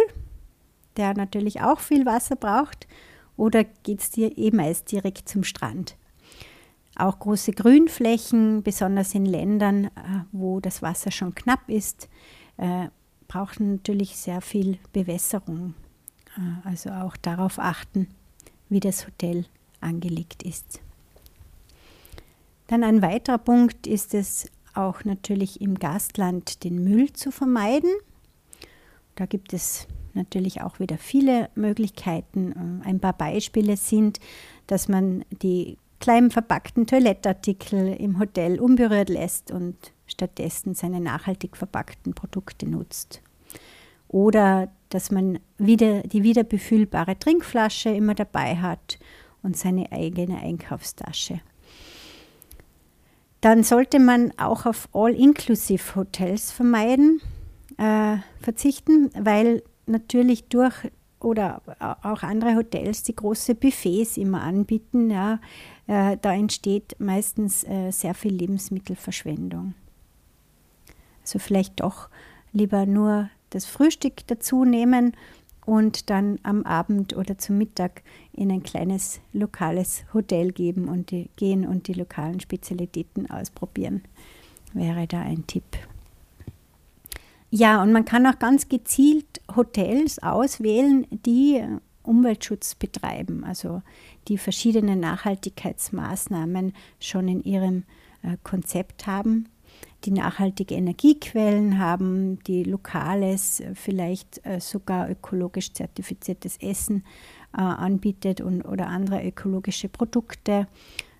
der 0.96 1.14
natürlich 1.14 1.62
auch 1.62 1.80
viel 1.80 2.04
Wasser 2.04 2.37
braucht, 2.37 2.87
oder 3.37 3.64
geht 3.64 4.00
es 4.00 4.11
dir 4.11 4.37
eben 4.37 4.56
meist 4.56 4.90
direkt 4.90 5.28
zum 5.28 5.44
Strand? 5.44 5.96
Auch 6.97 7.19
große 7.19 7.53
Grünflächen, 7.53 8.62
besonders 8.62 9.15
in 9.15 9.26
Ländern, 9.26 9.85
äh, 9.85 9.91
wo 10.33 10.61
das 10.61 10.81
Wasser 10.81 11.11
schon 11.11 11.35
knapp 11.35 11.69
ist, 11.69 12.09
äh, 12.57 12.88
brauchen 13.29 13.73
natürlich 13.73 14.17
sehr 14.17 14.41
viel 14.41 14.79
Bewässerung. 14.93 15.75
Äh, 16.37 16.69
also 16.69 16.91
auch 16.91 17.17
darauf 17.19 17.59
achten, 17.59 18.09
wie 18.71 18.81
das 18.81 19.07
Hotel 19.07 19.45
angelegt 19.81 20.43
ist. 20.43 20.81
Dann 22.67 22.83
ein 22.83 23.03
weiterer 23.03 23.38
Punkt 23.38 23.87
ist 23.87 24.15
es 24.15 24.50
auch 24.75 25.05
natürlich 25.05 25.61
im 25.61 25.79
Gastland 25.79 26.65
den 26.65 26.83
Müll 26.83 27.12
zu 27.12 27.31
vermeiden. 27.31 27.91
Da 29.15 29.26
gibt 29.26 29.53
es 29.53 29.87
natürlich 30.15 30.62
auch 30.62 30.81
wieder 30.81 30.99
viele 30.99 31.50
Möglichkeiten. 31.55 32.81
Ein 32.85 33.00
paar 33.00 33.12
Beispiele 33.12 33.76
sind, 33.76 34.19
dass 34.67 34.88
man 34.88 35.25
die 35.43 35.79
kleinen 36.00 36.31
verpackten 36.31 36.87
Toilettartikel 36.87 37.95
im 37.95 38.19
Hotel 38.19 38.61
unberührt 38.61 39.09
lässt 39.09 39.50
und 39.50 39.76
stattdessen 40.07 40.75
seine 40.75 41.00
nachhaltig 41.00 41.57
verpackten 41.57 42.15
Produkte 42.15 42.69
nutzt. 42.69 43.23
Oder 44.09 44.71
dass 44.88 45.11
man 45.11 45.38
wieder 45.59 46.03
die 46.03 46.23
wiederbefüllbare 46.23 47.19
Trinkflasche 47.19 47.91
immer 47.91 48.15
dabei 48.15 48.57
hat 48.57 48.99
und 49.43 49.57
seine 49.57 49.91
eigene 49.93 50.38
Einkaufstasche. 50.38 51.41
Dann 53.41 53.62
sollte 53.62 53.99
man 53.99 54.33
auch 54.38 54.67
auf 54.67 54.88
All-Inclusive-Hotels 54.93 56.50
vermeiden, 56.53 57.21
äh, 57.79 58.17
verzichten, 58.41 59.11
weil 59.19 59.62
natürlich 59.87 60.49
durch 60.49 60.75
oder 61.21 61.62
auch 62.03 62.23
andere 62.23 62.57
Hotels, 62.57 63.03
die 63.03 63.17
große 63.17 63.55
Buffets 63.55 64.17
immer 64.17 64.43
anbieten, 64.43 65.11
ja, 65.11 65.41
äh, 65.87 66.16
da 66.21 66.33
entsteht 66.33 66.97
meistens 66.99 67.64
äh, 67.64 67.90
sehr 67.90 68.14
viel 68.14 68.35
Lebensmittelverschwendung. 68.35 69.75
Also 71.23 71.38
vielleicht 71.38 71.81
doch 71.81 72.09
lieber 72.52 72.87
nur 72.87 73.31
das 73.50 73.66
Frühstück 73.66 74.26
dazu 74.26 74.64
nehmen 74.64 75.12
und 75.64 76.11
dann 76.11 76.38
am 76.43 76.62
Abend 76.62 77.16
oder 77.16 77.38
zum 77.38 77.59
Mittag 77.59 78.02
in 78.33 78.50
ein 78.50 78.62
kleines 78.62 79.21
lokales 79.33 80.05
Hotel 80.14 80.52
geben 80.52 80.88
und 80.88 81.11
die, 81.11 81.28
gehen 81.37 81.66
und 81.66 81.88
die 81.88 81.95
lokalen 81.95 82.40
Spezialitäten 82.40 83.31
ausprobieren. 83.31 84.02
Wäre 84.73 85.07
da 85.07 85.21
ein 85.21 85.47
Tipp. 85.47 85.64
Ja, 87.50 87.83
und 87.83 87.93
man 87.93 88.05
kann 88.05 88.26
auch 88.26 88.38
ganz 88.38 88.69
gezielt 88.69 89.40
Hotels 89.55 90.21
auswählen, 90.21 91.07
die 91.11 91.62
Umweltschutz 92.06 92.75
betreiben, 92.75 93.44
also 93.44 93.82
die 94.28 94.38
verschiedene 94.38 94.96
Nachhaltigkeitsmaßnahmen 94.96 96.72
schon 97.00 97.28
in 97.28 97.42
ihrem 97.42 97.84
äh, 98.22 98.36
Konzept 98.42 99.06
haben, 99.06 99.48
die 100.04 100.10
nachhaltige 100.10 100.75
Energiequellen 100.75 101.78
haben, 101.78 102.38
die 102.44 102.64
lokales, 102.64 103.60
äh, 103.60 103.75
vielleicht 103.75 104.44
äh, 104.44 104.60
sogar 104.60 105.10
ökologisch 105.10 105.72
zertifiziertes 105.72 106.58
Essen 106.58 107.04
anbietet 107.52 108.42
und, 108.42 108.66
oder 108.66 108.88
andere 108.88 109.26
ökologische 109.26 109.88
Produkte, 109.88 110.66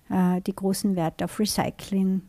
die 0.07 0.55
großen 0.55 0.95
Wert 0.95 1.23
auf 1.23 1.39
Recycling 1.39 2.21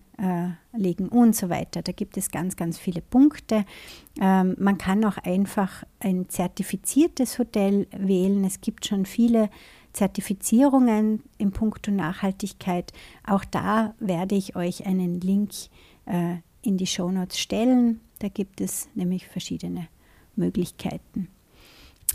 legen 0.76 1.08
und 1.08 1.37
so 1.37 1.48
weiter. 1.48 1.82
Da 1.82 1.92
gibt 1.92 2.16
es 2.16 2.30
ganz, 2.30 2.56
ganz 2.56 2.78
viele 2.78 3.00
Punkte. 3.00 3.64
Ähm, 4.20 4.56
man 4.58 4.78
kann 4.78 5.04
auch 5.04 5.18
einfach 5.18 5.84
ein 6.00 6.28
zertifiziertes 6.28 7.38
Hotel 7.38 7.87
wählen. 7.96 8.44
Es 8.44 8.60
gibt 8.60 8.87
schon 8.87 9.06
viele 9.06 9.48
Zertifizierungen 9.92 11.22
im 11.38 11.52
Punkto 11.52 11.90
Nachhaltigkeit. 11.90 12.92
Auch 13.26 13.44
da 13.44 13.94
werde 14.00 14.34
ich 14.34 14.56
euch 14.56 14.87
einen 14.87 15.20
Link 15.20 15.50
äh, 16.06 16.37
in 16.62 16.76
die 16.76 16.87
Shownotes 16.87 17.38
stellen. 17.38 18.00
Da 18.18 18.28
gibt 18.28 18.60
es 18.60 18.88
nämlich 18.94 19.28
verschiedene 19.28 19.88
Möglichkeiten. 20.37 21.28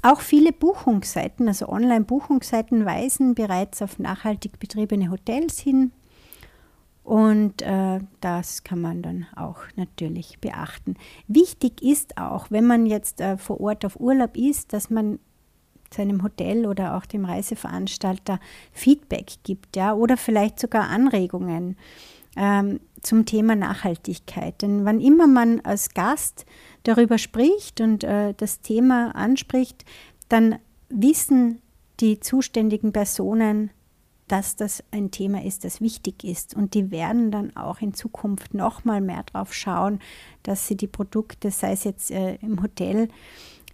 Auch 0.01 0.19
viele 0.19 0.51
Buchungsseiten, 0.51 1.47
also 1.47 1.69
Online-Buchungsseiten, 1.69 2.85
weisen 2.85 3.35
bereits 3.35 3.81
auf 3.81 3.99
nachhaltig 3.99 4.59
betriebene 4.59 5.09
Hotels 5.09 5.59
hin. 5.59 5.93
Und 7.03 7.61
äh, 7.61 7.99
das 8.21 8.63
kann 8.63 8.79
man 8.79 9.01
dann 9.01 9.27
auch 9.35 9.59
natürlich 9.75 10.39
beachten. 10.39 10.95
Wichtig 11.27 11.81
ist 11.81 12.17
auch, 12.17 12.49
wenn 12.49 12.65
man 12.65 12.85
jetzt 12.85 13.19
äh, 13.19 13.37
vor 13.37 13.59
Ort 13.59 13.83
auf 13.83 13.99
Urlaub 13.99 14.37
ist, 14.37 14.71
dass 14.71 14.89
man 14.89 15.19
seinem 15.93 16.23
Hotel 16.23 16.65
oder 16.65 16.95
auch 16.97 17.05
dem 17.05 17.25
Reiseveranstalter 17.25 18.39
Feedback 18.71 19.33
gibt, 19.43 19.75
ja, 19.75 19.93
oder 19.93 20.17
vielleicht 20.17 20.59
sogar 20.59 20.89
Anregungen 20.89 21.77
ähm, 22.35 22.79
zum 23.01 23.25
Thema 23.25 23.55
Nachhaltigkeit. 23.55 24.61
Denn 24.61 24.85
wann 24.85 24.99
immer 24.99 25.27
man 25.27 25.59
als 25.61 25.93
Gast 25.93 26.45
darüber 26.83 27.17
spricht 27.17 27.81
und 27.81 28.03
äh, 28.03 28.33
das 28.35 28.61
Thema 28.61 29.15
anspricht, 29.15 29.85
dann 30.29 30.57
wissen 30.89 31.61
die 31.99 32.19
zuständigen 32.19 32.91
Personen, 32.91 33.71
dass 34.27 34.55
das 34.55 34.83
ein 34.91 35.11
Thema 35.11 35.43
ist, 35.43 35.65
das 35.65 35.81
wichtig 35.81 36.23
ist. 36.23 36.55
Und 36.55 36.73
die 36.73 36.91
werden 36.91 37.31
dann 37.31 37.55
auch 37.55 37.81
in 37.81 37.93
Zukunft 37.93 38.53
noch 38.53 38.85
mal 38.85 39.01
mehr 39.01 39.23
darauf 39.23 39.53
schauen, 39.53 39.99
dass 40.43 40.67
sie 40.67 40.77
die 40.77 40.87
Produkte, 40.87 41.51
sei 41.51 41.73
es 41.73 41.83
jetzt 41.83 42.11
äh, 42.11 42.35
im 42.35 42.61
Hotel 42.61 43.09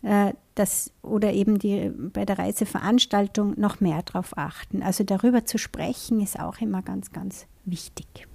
äh, 0.02 0.34
das, 0.56 0.92
oder 1.02 1.34
eben 1.34 1.60
die, 1.60 1.90
bei 1.90 2.26
der 2.26 2.40
Reiseveranstaltung, 2.40 3.60
noch 3.60 3.80
mehr 3.80 4.02
darauf 4.04 4.38
achten. 4.38 4.84
Also 4.84 5.04
darüber 5.04 5.46
zu 5.46 5.58
sprechen 5.58 6.20
ist 6.20 6.40
auch 6.40 6.60
immer 6.60 6.82
ganz, 6.82 7.12
ganz 7.12 7.46
wichtig. 7.66 8.28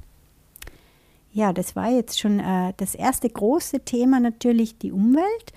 Ja, 1.33 1.53
das 1.53 1.75
war 1.75 1.91
jetzt 1.91 2.21
schon 2.21 2.39
äh, 2.39 2.73
das 2.77 2.95
erste 2.95 3.29
große 3.29 3.81
Thema 3.81 4.21
natürlich, 4.21 4.79
die 4.79 4.93
Umwelt. 4.93 5.53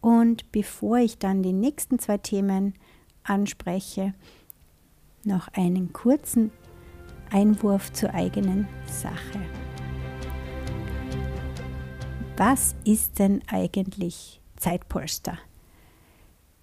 Und 0.00 0.50
bevor 0.52 0.98
ich 0.98 1.18
dann 1.18 1.42
die 1.42 1.52
nächsten 1.52 1.98
zwei 1.98 2.18
Themen 2.18 2.74
anspreche, 3.24 4.14
noch 5.28 5.46
einen 5.52 5.92
kurzen 5.92 6.50
Einwurf 7.30 7.92
zur 7.92 8.12
eigenen 8.12 8.66
Sache. 8.86 9.38
Was 12.36 12.74
ist 12.84 13.20
denn 13.20 13.42
eigentlich 13.46 14.40
Zeitpolster? 14.56 15.38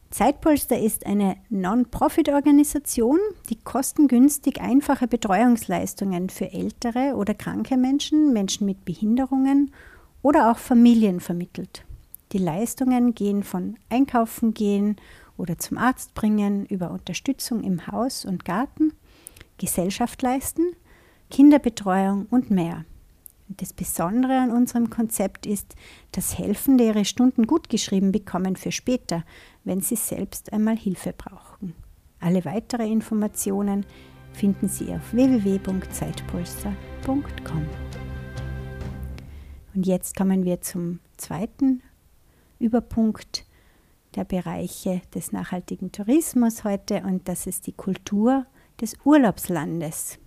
Zeitpolster 0.10 0.80
ist 0.80 1.06
eine 1.06 1.36
Non-Profit-Organisation, 1.50 3.20
die 3.50 3.60
kostengünstig 3.60 4.62
einfache 4.62 5.08
Betreuungsleistungen 5.08 6.30
für 6.30 6.54
ältere 6.54 7.16
oder 7.16 7.34
kranke 7.34 7.76
Menschen, 7.76 8.32
Menschen 8.32 8.66
mit 8.66 8.86
Behinderungen 8.86 9.74
oder 10.22 10.50
auch 10.50 10.58
Familien 10.58 11.20
vermittelt. 11.20 11.84
Die 12.32 12.38
Leistungen 12.38 13.14
gehen 13.14 13.44
von 13.44 13.76
Einkaufen 13.90 14.54
gehen 14.54 14.96
oder 15.38 15.58
zum 15.58 15.78
Arzt 15.78 16.14
bringen, 16.14 16.66
über 16.66 16.92
Unterstützung 16.92 17.64
im 17.64 17.88
Haus 17.88 18.26
und 18.26 18.46
Garten, 18.46 18.94
Gesellschaft 19.58 20.22
leisten, 20.22 20.76
Kinderbetreuung 21.30 22.28
und 22.30 22.52
mehr. 22.52 22.86
das 23.48 23.74
Besondere 23.74 24.40
an 24.40 24.52
unserem 24.52 24.90
Konzept 24.90 25.46
ist, 25.46 25.76
dass 26.12 26.38
Helfende 26.38 26.86
ihre 26.86 27.06
Stunden 27.06 27.46
gut 27.46 27.70
geschrieben 27.70 28.12
bekommen 28.12 28.56
für 28.56 28.72
später, 28.72 29.24
wenn 29.64 29.82
sie 29.82 29.96
selbst 29.96 30.52
einmal 30.52 30.78
Hilfe 30.78 31.14
brauchen. 31.16 31.76
Alle 32.20 32.44
weitere 32.44 32.90
Informationen 32.90 33.86
finden 34.34 34.68
Sie 34.68 34.92
auf 34.94 35.14
www.zeitpolster.com. 35.14 37.66
Und 39.76 39.86
jetzt 39.86 40.16
kommen 40.16 40.44
wir 40.44 40.62
zum 40.62 41.00
zweiten 41.18 41.84
Überpunkt 42.60 43.46
der 44.16 44.24
Bereiche 44.24 45.02
des 45.14 45.32
nachhaltigen 45.32 45.92
Tourismus 45.92 46.64
heute 46.64 47.04
und 47.04 47.28
das 47.28 47.48
ist 47.48 47.68
die 47.68 47.74
Kultur 47.74 48.46
des 48.80 48.96
Urlaubslandes. 49.04 50.20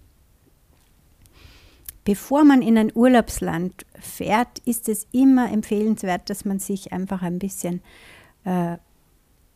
bevor 2.08 2.42
man 2.42 2.62
in 2.62 2.78
ein 2.78 2.90
Urlaubsland 2.94 3.84
fährt, 4.00 4.60
ist 4.60 4.88
es 4.88 5.06
immer 5.12 5.52
empfehlenswert, 5.52 6.30
dass 6.30 6.46
man 6.46 6.58
sich 6.58 6.90
einfach 6.90 7.20
ein 7.20 7.38
bisschen 7.38 7.82
äh, 8.44 8.78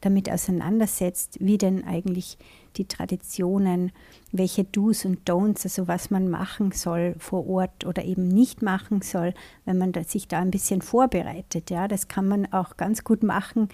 damit 0.02 0.30
auseinandersetzt, 0.30 1.38
wie 1.40 1.56
denn 1.56 1.84
eigentlich 1.84 2.36
die 2.76 2.84
Traditionen, 2.84 3.90
welche 4.32 4.64
Do's 4.64 5.06
und 5.06 5.26
Don'ts, 5.26 5.64
also 5.64 5.88
was 5.88 6.10
man 6.10 6.28
machen 6.28 6.72
soll 6.72 7.14
vor 7.18 7.48
Ort 7.48 7.86
oder 7.86 8.04
eben 8.04 8.28
nicht 8.28 8.60
machen 8.60 9.00
soll, 9.00 9.32
wenn 9.64 9.78
man 9.78 9.94
sich 10.04 10.28
da 10.28 10.40
ein 10.40 10.50
bisschen 10.50 10.82
vorbereitet. 10.82 11.70
Ja, 11.70 11.88
das 11.88 12.06
kann 12.06 12.28
man 12.28 12.52
auch 12.52 12.76
ganz 12.76 13.02
gut 13.02 13.22
machen 13.22 13.70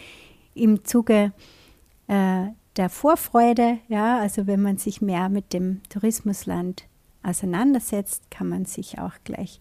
im 0.59 0.85
Zuge 0.85 1.33
äh, 2.09 2.47
der 2.77 2.89
Vorfreude. 2.89 3.79
Ja, 3.89 4.19
also 4.19 4.47
wenn 4.47 4.63
man 4.63 4.79
sich 4.79 5.01
mehr 5.01 5.29
mit 5.29 5.53
dem 5.53 5.83
Tourismusland 5.89 6.85
auseinandersetzt, 7.23 8.31
kann 8.31 8.49
man 8.49 8.65
sich 8.65 8.99
auch 8.99 9.15
gleich 9.25 9.61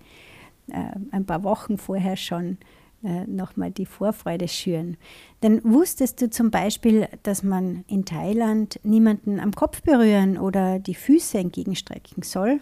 äh, 0.71 0.91
ein 1.11 1.25
paar 1.25 1.43
Wochen 1.43 1.77
vorher 1.77 2.15
schon 2.15 2.57
äh, 3.03 3.25
nochmal 3.27 3.71
die 3.71 3.85
Vorfreude 3.85 4.47
schüren. 4.47 4.97
Denn 5.43 5.61
wusstest 5.63 6.21
du 6.21 6.29
zum 6.29 6.51
Beispiel, 6.51 7.07
dass 7.23 7.43
man 7.43 7.83
in 7.87 8.05
Thailand 8.05 8.79
niemanden 8.83 9.39
am 9.39 9.51
Kopf 9.51 9.81
berühren 9.81 10.37
oder 10.37 10.79
die 10.79 10.95
Füße 10.95 11.37
entgegenstrecken 11.37 12.23
soll? 12.23 12.59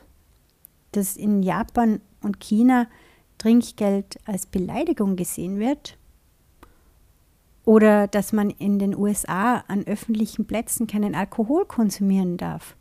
Dass 0.92 1.18
in 1.18 1.42
Japan 1.42 2.02
und 2.22 2.40
China 2.40 2.88
Trinkgeld 3.38 4.18
als 4.26 4.46
Beleidigung 4.46 5.16
gesehen 5.16 5.60
wird? 5.60 5.98
Oder 7.66 8.08
dass 8.08 8.32
man 8.32 8.52
in 8.52 8.78
den 8.78 8.96
USA 8.96 9.64
an 9.68 9.86
öffentlichen 9.88 10.46
Plätzen 10.46 10.86
keinen 10.86 11.16
Alkohol 11.16 11.66
konsumieren 11.66 12.38
darf? 12.38 12.76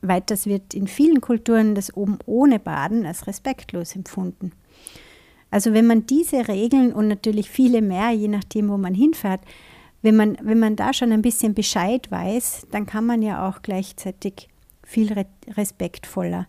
Weiters 0.00 0.46
wird 0.46 0.74
in 0.74 0.86
vielen 0.86 1.20
Kulturen 1.20 1.74
das 1.74 1.94
oben 1.94 2.18
ohne 2.26 2.58
Baden 2.58 3.04
als 3.04 3.26
respektlos 3.26 3.94
empfunden. 3.94 4.52
Also 5.50 5.72
wenn 5.72 5.86
man 5.86 6.06
diese 6.06 6.48
Regeln 6.48 6.92
und 6.92 7.08
natürlich 7.08 7.50
viele 7.50 7.82
mehr, 7.82 8.10
je 8.10 8.28
nachdem, 8.28 8.68
wo 8.68 8.76
man 8.78 8.94
hinfährt, 8.94 9.40
wenn 10.02 10.16
man, 10.16 10.36
wenn 10.42 10.58
man 10.58 10.76
da 10.76 10.92
schon 10.92 11.12
ein 11.12 11.22
bisschen 11.22 11.54
Bescheid 11.54 12.10
weiß, 12.10 12.68
dann 12.70 12.86
kann 12.86 13.06
man 13.06 13.22
ja 13.22 13.48
auch 13.48 13.62
gleichzeitig 13.62 14.48
viel 14.82 15.12
respektvoller 15.56 16.46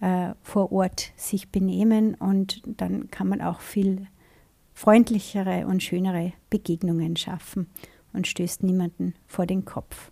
äh, 0.00 0.30
vor 0.42 0.72
Ort 0.72 1.12
sich 1.16 1.48
benehmen 1.50 2.14
und 2.14 2.62
dann 2.66 3.10
kann 3.10 3.28
man 3.28 3.40
auch 3.40 3.60
viel 3.60 4.06
freundlichere 4.74 5.66
und 5.66 5.82
schönere 5.82 6.32
Begegnungen 6.50 7.16
schaffen 7.16 7.68
und 8.12 8.26
stößt 8.26 8.62
niemanden 8.62 9.14
vor 9.26 9.46
den 9.46 9.64
Kopf. 9.64 10.10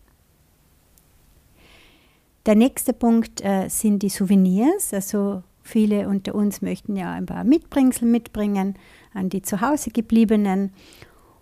Der 2.46 2.54
nächste 2.54 2.92
Punkt 2.92 3.44
äh, 3.44 3.68
sind 3.68 4.02
die 4.02 4.08
Souvenirs, 4.08 4.94
also 4.94 5.42
Viele 5.70 6.08
unter 6.08 6.34
uns 6.34 6.62
möchten 6.62 6.96
ja 6.96 7.12
ein 7.12 7.26
paar 7.26 7.44
Mitbringsel 7.44 8.08
mitbringen 8.08 8.74
an 9.14 9.28
die 9.28 9.42
zu 9.42 9.60
Hause 9.60 9.90
gebliebenen. 9.90 10.72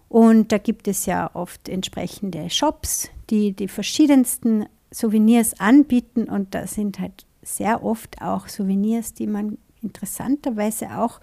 Und 0.08 0.52
da 0.52 0.58
gibt 0.58 0.88
es 0.88 1.06
ja 1.06 1.30
oft 1.34 1.68
entsprechende 1.68 2.50
Shops, 2.50 3.08
die 3.30 3.52
die 3.52 3.68
verschiedensten 3.68 4.66
Souvenirs 4.90 5.58
anbieten. 5.60 6.24
Und 6.24 6.54
da 6.54 6.66
sind 6.66 6.98
halt 6.98 7.26
sehr 7.42 7.82
oft 7.82 8.20
auch 8.20 8.48
Souvenirs, 8.48 9.14
die 9.14 9.26
man 9.26 9.58
interessanterweise 9.82 10.98
auch 10.98 11.20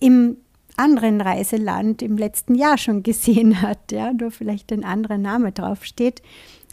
im 0.00 0.36
anderen 0.76 1.20
Reiseland 1.20 2.02
im 2.02 2.16
letzten 2.16 2.54
Jahr 2.54 2.78
schon 2.78 3.02
gesehen 3.02 3.62
hat, 3.62 3.92
ja, 3.92 4.12
nur 4.12 4.30
vielleicht 4.30 4.72
ein 4.72 4.84
anderer 4.84 5.18
Name 5.18 5.52
draufsteht. 5.52 6.22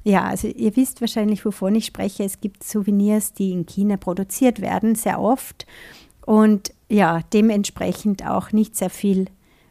Ja, 0.03 0.24
also 0.24 0.48
ihr 0.48 0.75
wisst 0.75 1.01
wahrscheinlich, 1.01 1.46
wovon 1.46 1.75
ich 1.75 1.86
spreche. 1.86 2.24
Es 2.24 2.39
gibt 2.39 2.63
Souvenirs, 2.63 3.34
die 3.34 3.51
in 3.51 3.65
China 3.65 3.98
produziert 3.98 4.62
werden, 4.62 4.96
sehr 4.96 5.20
oft. 5.20 5.65
Und 6.25 6.74
ja, 6.89 7.22
dementsprechend 7.34 8.25
auch 8.25 8.51
nicht 8.51 8.75
sehr 8.75 8.89
viel 8.89 9.25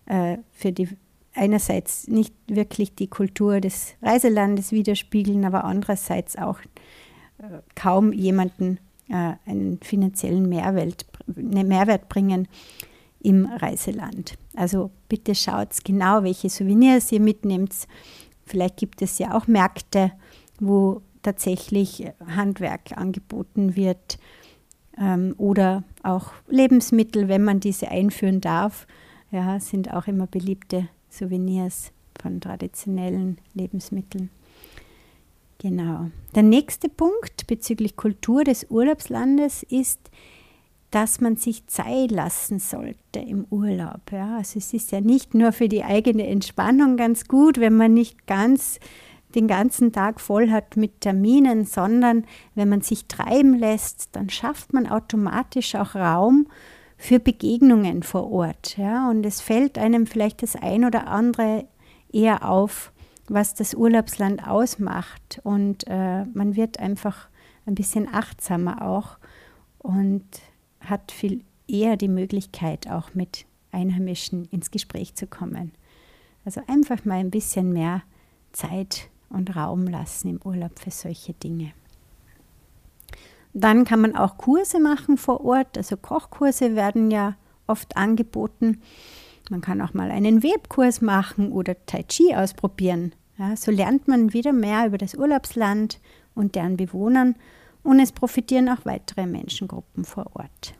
äh, 0.06 0.38
für 0.52 0.72
die, 0.72 0.88
einerseits 1.34 2.08
nicht 2.08 2.34
wirklich 2.46 2.94
die 2.94 3.08
Kultur 3.08 3.60
des 3.60 3.94
Reiselandes 4.02 4.72
widerspiegeln, 4.72 5.44
aber 5.44 5.64
andererseits 5.64 6.36
auch 6.36 6.60
äh, 7.38 7.60
kaum 7.74 8.12
jemanden 8.12 8.78
äh, 9.08 9.32
einen 9.46 9.78
finanziellen 9.82 10.48
Mehrwert, 10.48 11.06
ne, 11.26 11.64
Mehrwert 11.64 12.08
bringen 12.08 12.48
im 13.20 13.46
Reiseland. 13.46 14.34
Also 14.54 14.90
bitte 15.08 15.34
schaut 15.34 15.84
genau, 15.84 16.22
welche 16.22 16.48
Souvenirs 16.48 17.10
ihr 17.12 17.20
mitnehmt 17.20 17.72
Vielleicht 18.48 18.78
gibt 18.78 19.02
es 19.02 19.18
ja 19.18 19.36
auch 19.36 19.46
Märkte, 19.46 20.12
wo 20.58 21.02
tatsächlich 21.22 22.10
Handwerk 22.26 22.96
angeboten 22.96 23.76
wird 23.76 24.18
ähm, 24.98 25.34
oder 25.36 25.84
auch 26.02 26.32
Lebensmittel, 26.48 27.28
wenn 27.28 27.44
man 27.44 27.60
diese 27.60 27.90
einführen 27.90 28.40
darf. 28.40 28.86
Ja, 29.30 29.60
sind 29.60 29.92
auch 29.92 30.06
immer 30.06 30.26
beliebte 30.26 30.88
Souvenirs 31.10 31.92
von 32.20 32.40
traditionellen 32.40 33.38
Lebensmitteln. 33.52 34.30
Genau. 35.58 36.06
Der 36.34 36.44
nächste 36.44 36.88
Punkt 36.88 37.46
bezüglich 37.46 37.96
Kultur 37.96 38.44
des 38.44 38.66
Urlaubslandes 38.70 39.64
ist, 39.64 40.00
dass 40.90 41.20
man 41.20 41.36
sich 41.36 41.66
Zeit 41.66 42.10
lassen 42.10 42.58
sollte 42.58 43.18
im 43.18 43.44
Urlaub. 43.50 44.00
Ja. 44.10 44.38
Also 44.38 44.58
es 44.58 44.72
ist 44.72 44.90
ja 44.90 45.00
nicht 45.00 45.34
nur 45.34 45.52
für 45.52 45.68
die 45.68 45.84
eigene 45.84 46.26
Entspannung 46.26 46.96
ganz 46.96 47.28
gut, 47.28 47.60
wenn 47.60 47.76
man 47.76 47.94
nicht 47.94 48.26
ganz 48.26 48.80
den 49.34 49.46
ganzen 49.46 49.92
Tag 49.92 50.20
voll 50.20 50.50
hat 50.50 50.76
mit 50.76 51.02
Terminen, 51.02 51.66
sondern 51.66 52.24
wenn 52.54 52.70
man 52.70 52.80
sich 52.80 53.06
treiben 53.06 53.54
lässt, 53.54 54.16
dann 54.16 54.30
schafft 54.30 54.72
man 54.72 54.86
automatisch 54.86 55.74
auch 55.74 55.94
Raum 55.94 56.46
für 56.96 57.20
Begegnungen 57.20 58.02
vor 58.02 58.30
Ort. 58.30 58.78
Ja. 58.78 59.10
Und 59.10 59.26
es 59.26 59.42
fällt 59.42 59.78
einem 59.78 60.06
vielleicht 60.06 60.42
das 60.42 60.56
ein 60.56 60.84
oder 60.84 61.08
andere 61.08 61.66
eher 62.10 62.48
auf, 62.48 62.92
was 63.28 63.54
das 63.54 63.74
Urlaubsland 63.74 64.46
ausmacht. 64.46 65.40
Und 65.44 65.86
äh, 65.86 66.24
man 66.24 66.56
wird 66.56 66.80
einfach 66.80 67.28
ein 67.66 67.74
bisschen 67.74 68.08
achtsamer 68.12 68.80
auch. 68.80 69.18
Und 69.78 70.24
hat 70.80 71.12
viel 71.12 71.42
eher 71.66 71.96
die 71.96 72.08
Möglichkeit, 72.08 72.90
auch 72.90 73.14
mit 73.14 73.44
Einheimischen 73.72 74.46
ins 74.46 74.70
Gespräch 74.70 75.14
zu 75.14 75.26
kommen. 75.26 75.72
Also 76.44 76.62
einfach 76.66 77.04
mal 77.04 77.18
ein 77.18 77.30
bisschen 77.30 77.72
mehr 77.72 78.02
Zeit 78.52 79.10
und 79.28 79.54
Raum 79.54 79.86
lassen 79.86 80.28
im 80.28 80.40
Urlaub 80.42 80.78
für 80.78 80.90
solche 80.90 81.34
Dinge. 81.34 81.72
Dann 83.52 83.84
kann 83.84 84.00
man 84.00 84.16
auch 84.16 84.38
Kurse 84.38 84.80
machen 84.80 85.16
vor 85.16 85.44
Ort. 85.44 85.76
Also 85.76 85.96
Kochkurse 85.96 86.74
werden 86.74 87.10
ja 87.10 87.36
oft 87.66 87.96
angeboten. 87.96 88.80
Man 89.50 89.60
kann 89.60 89.80
auch 89.80 89.94
mal 89.94 90.10
einen 90.10 90.42
Webkurs 90.42 91.00
machen 91.00 91.52
oder 91.52 91.74
Tai 91.86 92.02
Chi 92.04 92.34
ausprobieren. 92.34 93.14
Ja, 93.38 93.56
so 93.56 93.70
lernt 93.70 94.08
man 94.08 94.32
wieder 94.32 94.52
mehr 94.52 94.86
über 94.86 94.98
das 94.98 95.14
Urlaubsland 95.14 96.00
und 96.34 96.54
deren 96.54 96.76
Bewohnern 96.76 97.36
und 97.82 98.00
es 98.00 98.12
profitieren 98.12 98.68
auch 98.68 98.84
weitere 98.84 99.26
Menschengruppen 99.26 100.04
vor 100.04 100.26
Ort. 100.34 100.74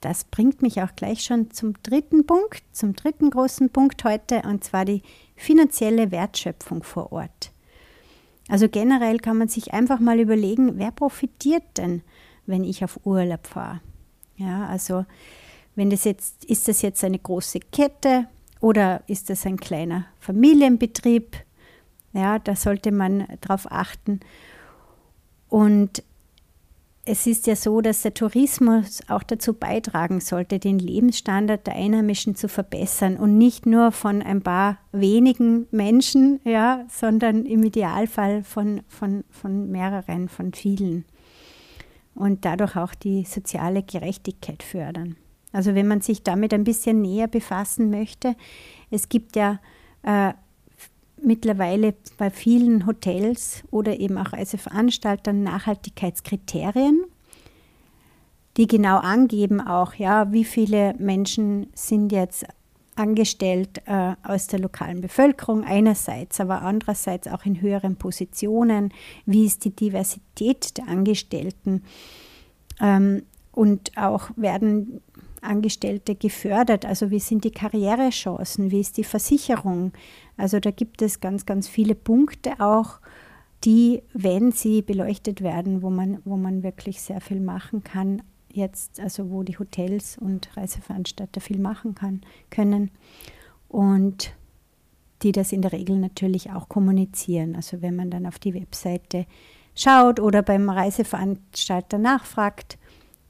Das 0.00 0.24
bringt 0.24 0.62
mich 0.62 0.80
auch 0.80 0.94
gleich 0.94 1.24
schon 1.24 1.50
zum 1.50 1.74
dritten 1.82 2.24
Punkt, 2.24 2.62
zum 2.72 2.94
dritten 2.94 3.30
großen 3.30 3.70
Punkt 3.70 4.04
heute, 4.04 4.42
und 4.42 4.62
zwar 4.62 4.84
die 4.84 5.02
finanzielle 5.34 6.12
Wertschöpfung 6.12 6.84
vor 6.84 7.12
Ort. 7.12 7.50
Also 8.48 8.68
generell 8.68 9.18
kann 9.18 9.36
man 9.36 9.48
sich 9.48 9.74
einfach 9.74 9.98
mal 9.98 10.20
überlegen, 10.20 10.78
wer 10.78 10.90
profitiert 10.90 11.64
denn, 11.76 12.02
wenn 12.46 12.64
ich 12.64 12.84
auf 12.84 13.00
Urlaub 13.04 13.46
fahre? 13.46 13.80
Ja, 14.36 14.66
also 14.66 15.04
wenn 15.74 15.90
das 15.90 16.04
jetzt, 16.04 16.44
ist 16.44 16.68
das 16.68 16.82
jetzt 16.82 17.04
eine 17.04 17.18
große 17.18 17.60
Kette 17.60 18.26
oder 18.60 19.02
ist 19.06 19.30
das 19.30 19.46
ein 19.46 19.58
kleiner 19.58 20.06
Familienbetrieb? 20.20 21.36
Ja, 22.12 22.38
da 22.38 22.56
sollte 22.56 22.90
man 22.90 23.26
darauf 23.40 23.70
achten. 23.70 24.20
Und 25.48 26.02
es 27.10 27.26
ist 27.26 27.46
ja 27.46 27.56
so, 27.56 27.80
dass 27.80 28.02
der 28.02 28.12
Tourismus 28.12 29.00
auch 29.08 29.22
dazu 29.22 29.54
beitragen 29.54 30.20
sollte, 30.20 30.58
den 30.58 30.78
Lebensstandard 30.78 31.66
der 31.66 31.74
Einheimischen 31.74 32.34
zu 32.36 32.48
verbessern 32.48 33.16
und 33.16 33.38
nicht 33.38 33.64
nur 33.64 33.92
von 33.92 34.20
ein 34.20 34.42
paar 34.42 34.78
wenigen 34.92 35.66
Menschen, 35.70 36.38
ja, 36.44 36.84
sondern 36.90 37.46
im 37.46 37.62
Idealfall 37.62 38.44
von, 38.44 38.82
von, 38.88 39.24
von 39.30 39.70
mehreren, 39.70 40.28
von 40.28 40.52
vielen. 40.52 41.06
Und 42.14 42.44
dadurch 42.44 42.76
auch 42.76 42.94
die 42.94 43.24
soziale 43.24 43.82
Gerechtigkeit 43.82 44.62
fördern. 44.62 45.16
Also 45.52 45.74
wenn 45.74 45.88
man 45.88 46.02
sich 46.02 46.22
damit 46.22 46.52
ein 46.52 46.64
bisschen 46.64 47.00
näher 47.00 47.26
befassen 47.26 47.88
möchte, 47.88 48.36
es 48.90 49.08
gibt 49.08 49.34
ja 49.34 49.60
äh, 50.02 50.34
mittlerweile 51.22 51.94
bei 52.16 52.30
vielen 52.30 52.86
Hotels 52.86 53.62
oder 53.70 53.98
eben 53.98 54.18
auch 54.18 54.32
Reiseveranstaltern 54.32 55.42
Nachhaltigkeitskriterien, 55.42 57.04
die 58.56 58.66
genau 58.66 58.98
angeben 58.98 59.60
auch, 59.60 59.94
ja, 59.94 60.32
wie 60.32 60.44
viele 60.44 60.94
Menschen 60.98 61.68
sind 61.74 62.10
jetzt 62.12 62.46
angestellt 62.96 63.82
äh, 63.86 64.14
aus 64.24 64.48
der 64.48 64.58
lokalen 64.58 65.00
Bevölkerung 65.00 65.64
einerseits, 65.64 66.40
aber 66.40 66.62
andererseits 66.62 67.28
auch 67.28 67.44
in 67.44 67.60
höheren 67.60 67.96
Positionen. 67.96 68.92
Wie 69.24 69.46
ist 69.46 69.64
die 69.64 69.70
Diversität 69.70 70.76
der 70.78 70.88
Angestellten? 70.88 71.84
Ähm, 72.80 73.22
und 73.52 73.96
auch 73.96 74.30
werden 74.36 75.00
Angestellte 75.40 76.14
gefördert? 76.14 76.84
Also 76.84 77.10
wie 77.10 77.20
sind 77.20 77.44
die 77.44 77.50
Karrierechancen? 77.50 78.70
Wie 78.70 78.80
ist 78.80 78.96
die 78.96 79.04
Versicherung? 79.04 79.92
Also 80.38 80.60
da 80.60 80.70
gibt 80.70 81.02
es 81.02 81.20
ganz, 81.20 81.44
ganz 81.44 81.68
viele 81.68 81.94
Punkte 81.94 82.60
auch, 82.60 83.00
die, 83.64 84.02
wenn 84.14 84.52
sie 84.52 84.82
beleuchtet 84.82 85.42
werden, 85.42 85.82
wo 85.82 85.90
man, 85.90 86.18
wo 86.24 86.36
man 86.36 86.62
wirklich 86.62 87.02
sehr 87.02 87.20
viel 87.20 87.40
machen 87.40 87.82
kann, 87.84 88.22
jetzt, 88.50 89.00
also 89.00 89.30
wo 89.30 89.42
die 89.42 89.58
Hotels 89.58 90.16
und 90.16 90.56
Reiseveranstalter 90.56 91.40
viel 91.40 91.58
machen 91.58 91.94
kann, 91.94 92.22
können. 92.50 92.90
Und 93.68 94.32
die 95.22 95.32
das 95.32 95.52
in 95.52 95.62
der 95.62 95.72
Regel 95.72 95.98
natürlich 95.98 96.52
auch 96.52 96.68
kommunizieren. 96.68 97.56
Also 97.56 97.82
wenn 97.82 97.96
man 97.96 98.10
dann 98.10 98.26
auf 98.26 98.38
die 98.38 98.54
Webseite 98.54 99.26
schaut 99.74 100.20
oder 100.20 100.42
beim 100.42 100.70
Reiseveranstalter 100.70 101.98
nachfragt, 101.98 102.78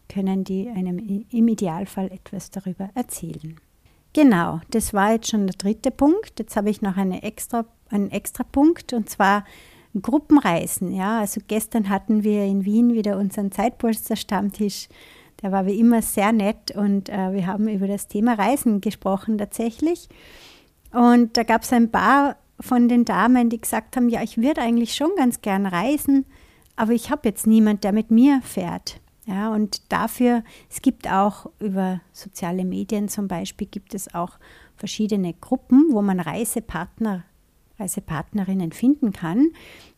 können 0.08 0.44
die 0.44 0.68
einem 0.68 0.98
im 0.98 1.48
Idealfall 1.48 2.10
etwas 2.12 2.50
darüber 2.50 2.90
erzählen. 2.94 3.58
Genau, 4.18 4.58
das 4.70 4.92
war 4.92 5.12
jetzt 5.12 5.28
schon 5.30 5.46
der 5.46 5.54
dritte 5.54 5.92
Punkt. 5.92 6.40
Jetzt 6.40 6.56
habe 6.56 6.70
ich 6.70 6.82
noch 6.82 6.96
eine 6.96 7.22
extra, 7.22 7.66
einen 7.88 8.10
extra 8.10 8.42
Punkt 8.42 8.92
und 8.92 9.08
zwar 9.08 9.44
Gruppenreisen. 10.02 10.92
Ja, 10.92 11.20
also 11.20 11.40
gestern 11.46 11.88
hatten 11.88 12.24
wir 12.24 12.44
in 12.44 12.64
Wien 12.64 12.94
wieder 12.94 13.16
unseren 13.16 13.52
Zeitpolster-Stammtisch. 13.52 14.88
Der 15.40 15.52
war 15.52 15.66
wie 15.66 15.78
immer 15.78 16.02
sehr 16.02 16.32
nett 16.32 16.72
und 16.74 17.08
äh, 17.10 17.32
wir 17.32 17.46
haben 17.46 17.68
über 17.68 17.86
das 17.86 18.08
Thema 18.08 18.34
Reisen 18.34 18.80
gesprochen 18.80 19.38
tatsächlich. 19.38 20.08
Und 20.92 21.36
da 21.36 21.44
gab 21.44 21.62
es 21.62 21.72
ein 21.72 21.92
paar 21.92 22.38
von 22.58 22.88
den 22.88 23.04
Damen, 23.04 23.50
die 23.50 23.60
gesagt 23.60 23.94
haben, 23.94 24.08
ja, 24.08 24.20
ich 24.24 24.36
würde 24.36 24.62
eigentlich 24.62 24.96
schon 24.96 25.10
ganz 25.16 25.42
gern 25.42 25.64
reisen, 25.64 26.26
aber 26.74 26.90
ich 26.90 27.12
habe 27.12 27.28
jetzt 27.28 27.46
niemand, 27.46 27.84
der 27.84 27.92
mit 27.92 28.10
mir 28.10 28.40
fährt. 28.42 29.00
Ja, 29.28 29.52
und 29.52 29.92
dafür, 29.92 30.42
es 30.70 30.80
gibt 30.80 31.06
auch 31.06 31.50
über 31.60 32.00
soziale 32.14 32.64
Medien 32.64 33.08
zum 33.08 33.28
Beispiel, 33.28 33.66
gibt 33.66 33.92
es 33.92 34.14
auch 34.14 34.38
verschiedene 34.74 35.34
Gruppen, 35.34 35.88
wo 35.90 36.00
man 36.00 36.18
Reisepartner, 36.18 37.24
Reisepartnerinnen 37.78 38.72
finden 38.72 39.12
kann. 39.12 39.48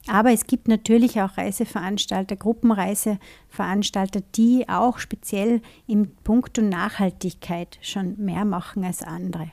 Aber 0.09 0.33
es 0.33 0.49
gibt 0.49 0.66
natürlich 0.66 1.23
auch 1.23 1.38
Reiseveranstalter, 1.38 2.35
Gruppenreiseveranstalter, 2.35 4.21
die 4.35 4.69
auch 4.69 4.99
speziell 4.99 5.62
im 5.87 6.11
Punkt 6.25 6.59
Nachhaltigkeit 6.59 7.79
schon 7.83 8.16
mehr 8.19 8.45
machen 8.45 8.85
als 8.85 9.05
andere. 9.05 9.53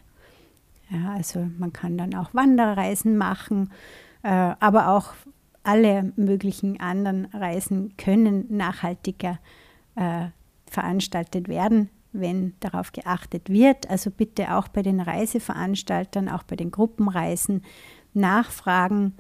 Ja, 0.90 1.14
also 1.14 1.48
man 1.60 1.72
kann 1.72 2.00
dann 2.00 2.16
auch 2.16 2.34
Wanderreisen 2.34 3.16
machen, 3.16 3.72
äh, 4.24 4.30
aber 4.30 4.90
auch 4.90 5.14
alle 5.62 6.14
möglichen 6.16 6.80
anderen 6.80 7.26
Reisen 7.26 7.96
können 7.98 8.46
nachhaltiger 8.50 9.38
äh, 9.98 10.28
veranstaltet 10.70 11.48
werden, 11.48 11.90
wenn 12.14 12.54
darauf 12.60 12.92
geachtet 12.92 13.50
wird. 13.50 13.90
Also 13.90 14.10
bitte 14.10 14.56
auch 14.56 14.68
bei 14.68 14.82
den 14.82 15.02
Reiseveranstaltern, 15.02 16.30
auch 16.30 16.44
bei 16.44 16.56
den 16.56 16.72
Gruppenreisen 16.72 17.64
nachfragen 18.14 19.14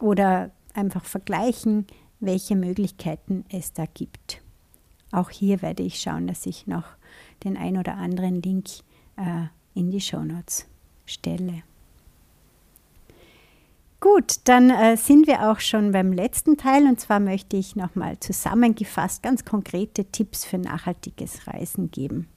oder 0.00 0.50
einfach 0.74 1.04
vergleichen, 1.04 1.86
welche 2.20 2.56
Möglichkeiten 2.56 3.44
es 3.50 3.72
da 3.72 3.84
gibt. 3.86 4.42
Auch 5.12 5.30
hier 5.30 5.62
werde 5.62 5.82
ich 5.82 6.00
schauen, 6.00 6.26
dass 6.26 6.46
ich 6.46 6.66
noch 6.66 6.84
den 7.44 7.56
ein 7.56 7.76
oder 7.78 7.96
anderen 7.96 8.42
Link 8.42 8.66
äh, 9.16 9.46
in 9.74 9.90
die 9.90 10.00
Shownotes 10.00 10.66
stelle. 11.06 11.62
Gut, 14.04 14.40
dann 14.44 14.68
äh, 14.68 14.98
sind 14.98 15.26
wir 15.26 15.50
auch 15.50 15.60
schon 15.60 15.92
beim 15.92 16.12
letzten 16.12 16.58
Teil 16.58 16.86
und 16.86 17.00
zwar 17.00 17.20
möchte 17.20 17.56
ich 17.56 17.74
nochmal 17.74 18.20
zusammengefasst 18.20 19.22
ganz 19.22 19.46
konkrete 19.46 20.04
Tipps 20.04 20.44
für 20.44 20.58
nachhaltiges 20.58 21.46
Reisen 21.46 21.90
geben. 21.90 22.28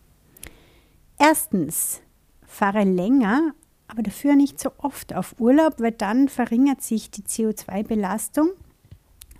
Erstens, 1.19 1.99
fahre 2.45 2.85
länger, 2.85 3.53
aber 3.89 4.01
dafür 4.01 4.37
nicht 4.37 4.61
so 4.61 4.71
oft 4.77 5.13
auf 5.13 5.35
Urlaub, 5.39 5.81
weil 5.81 5.91
dann 5.91 6.29
verringert 6.29 6.81
sich 6.81 7.11
die 7.11 7.23
CO2-Belastung 7.23 8.51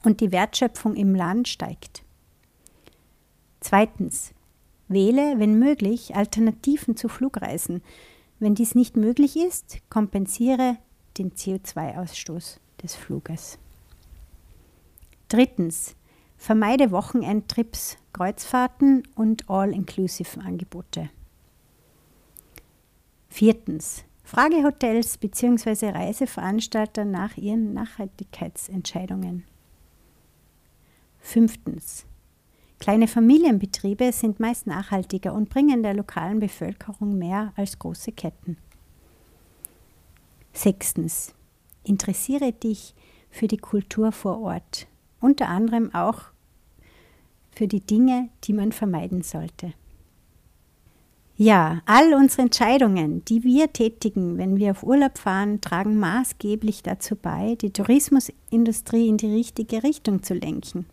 und 0.04 0.20
die 0.20 0.34
Wertschöpfung 0.34 0.98
im 0.98 1.16
Land 1.16 1.48
steigt. 1.48 2.04
Zweitens, 3.62 4.34
wähle, 4.90 5.36
wenn 5.40 5.60
möglich, 5.60 6.14
Alternativen 6.14 6.98
zu 6.98 7.08
Flugreisen. 7.08 7.82
Wenn 8.38 8.54
dies 8.54 8.76
nicht 8.76 8.98
möglich 8.98 9.38
ist, 9.38 9.78
kompensiere 9.90 10.76
den 11.18 11.32
CO2-Ausstoß 11.32 12.58
des 12.82 12.96
Fluges. 12.96 13.58
Drittens. 15.30 15.96
Vermeide 16.40 16.92
Wochenendtrips, 16.92 17.98
Kreuzfahrten 18.14 19.04
und 19.16 19.50
All-Inclusive-Angebote. 19.50 21.10
Viertens. 23.28 24.04
Frage 24.24 24.64
Hotels 24.64 25.18
bzw. 25.18 25.90
Reiseveranstalter 25.90 27.06
nach 27.06 27.38
ihren 27.38 27.74
Nachhaltigkeitsentscheidungen. 27.74 29.46
Fünftens. 31.20 32.06
Kleine 32.80 33.08
Familienbetriebe 33.08 34.12
sind 34.12 34.40
meist 34.40 34.68
nachhaltiger 34.68 35.34
und 35.34 35.50
bringen 35.50 35.82
der 35.82 35.94
lokalen 35.94 36.40
Bevölkerung 36.40 37.18
mehr 37.18 37.52
als 37.56 37.80
große 37.80 38.12
Ketten. 38.12 38.58
Sechstens, 40.58 41.36
interessiere 41.84 42.52
dich 42.52 42.96
für 43.30 43.48
die 43.48 43.60
Kultur 43.60 44.12
vor 44.12 44.42
Ort, 44.42 44.88
unter 45.22 45.50
anderem 45.50 45.94
auch 45.94 46.22
für 47.52 47.68
die 47.68 47.82
Dinge, 47.82 48.30
die 48.44 48.54
man 48.54 48.72
vermeiden 48.72 49.22
sollte. 49.22 49.74
Ja, 51.36 51.84
all 51.86 52.16
unsere 52.16 52.42
Entscheidungen, 52.42 53.24
die 53.26 53.44
wir 53.44 53.72
tätigen, 53.72 54.40
wenn 54.40 54.58
wir 54.58 54.72
auf 54.72 54.82
Urlaub 54.82 55.20
fahren, 55.20 55.62
tragen 55.62 56.00
maßgeblich 56.00 56.82
dazu 56.82 57.16
bei, 57.16 57.54
die 57.62 57.70
Tourismusindustrie 57.70 59.08
in 59.08 59.18
die 59.18 59.32
richtige 59.32 59.84
Richtung 59.84 60.24
zu 60.24 60.34
lenken. 60.34 60.88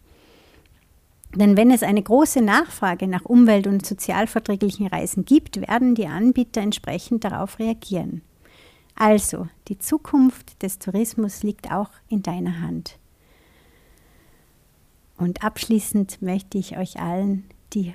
Denn 1.34 1.56
wenn 1.56 1.70
es 1.70 1.82
eine 1.82 2.02
große 2.02 2.42
Nachfrage 2.42 3.06
nach 3.06 3.24
umwelt- 3.24 3.66
und 3.66 3.86
sozialverträglichen 3.86 4.88
Reisen 4.88 5.24
gibt, 5.24 5.58
werden 5.58 5.94
die 5.94 6.06
Anbieter 6.06 6.60
entsprechend 6.60 7.24
darauf 7.24 7.58
reagieren. 7.58 8.20
Also, 8.94 9.48
die 9.68 9.78
Zukunft 9.78 10.62
des 10.62 10.78
Tourismus 10.78 11.42
liegt 11.42 11.72
auch 11.72 11.90
in 12.08 12.22
deiner 12.22 12.60
Hand. 12.60 12.98
Und 15.16 15.42
abschließend 15.42 16.22
möchte 16.22 16.58
ich 16.58 16.76
euch 16.76 17.00
allen, 17.00 17.44
die 17.72 17.94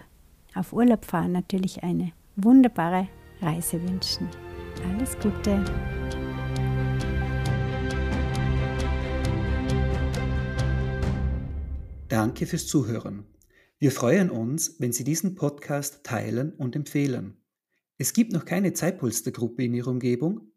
auf 0.56 0.74
Urlaub 0.74 1.06
fahren, 1.06 1.32
natürlich 1.32 1.84
eine 1.84 2.12
wunderbare 2.36 3.08
Reise 3.42 3.82
wünschen. 3.82 4.28
Alles 4.92 5.18
Gute! 5.20 5.64
Danke 12.10 12.48
fürs 12.48 12.66
Zuhören. 12.68 13.26
Wir 13.78 13.92
freuen 13.92 14.30
uns, 14.30 14.76
wenn 14.80 14.92
Sie 14.92 15.04
diesen 15.04 15.36
Podcast 15.36 16.04
teilen 16.04 16.54
und 16.54 16.76
empfehlen. 16.76 17.38
Es 17.98 18.14
gibt 18.14 18.34
noch 18.34 18.46
keine 18.46 18.74
Zeitpolstergruppe 18.74 19.64
in 19.64 19.74
Ihrer 19.74 19.92
Umgebung? 19.92 20.49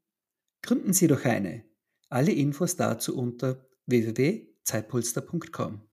Gründen 0.62 0.92
Sie 0.92 1.08
doch 1.08 1.24
eine. 1.24 1.64
Alle 2.08 2.32
Infos 2.32 2.76
dazu 2.76 3.16
unter 3.16 3.66
www.zeitpolster.com. 3.86 5.82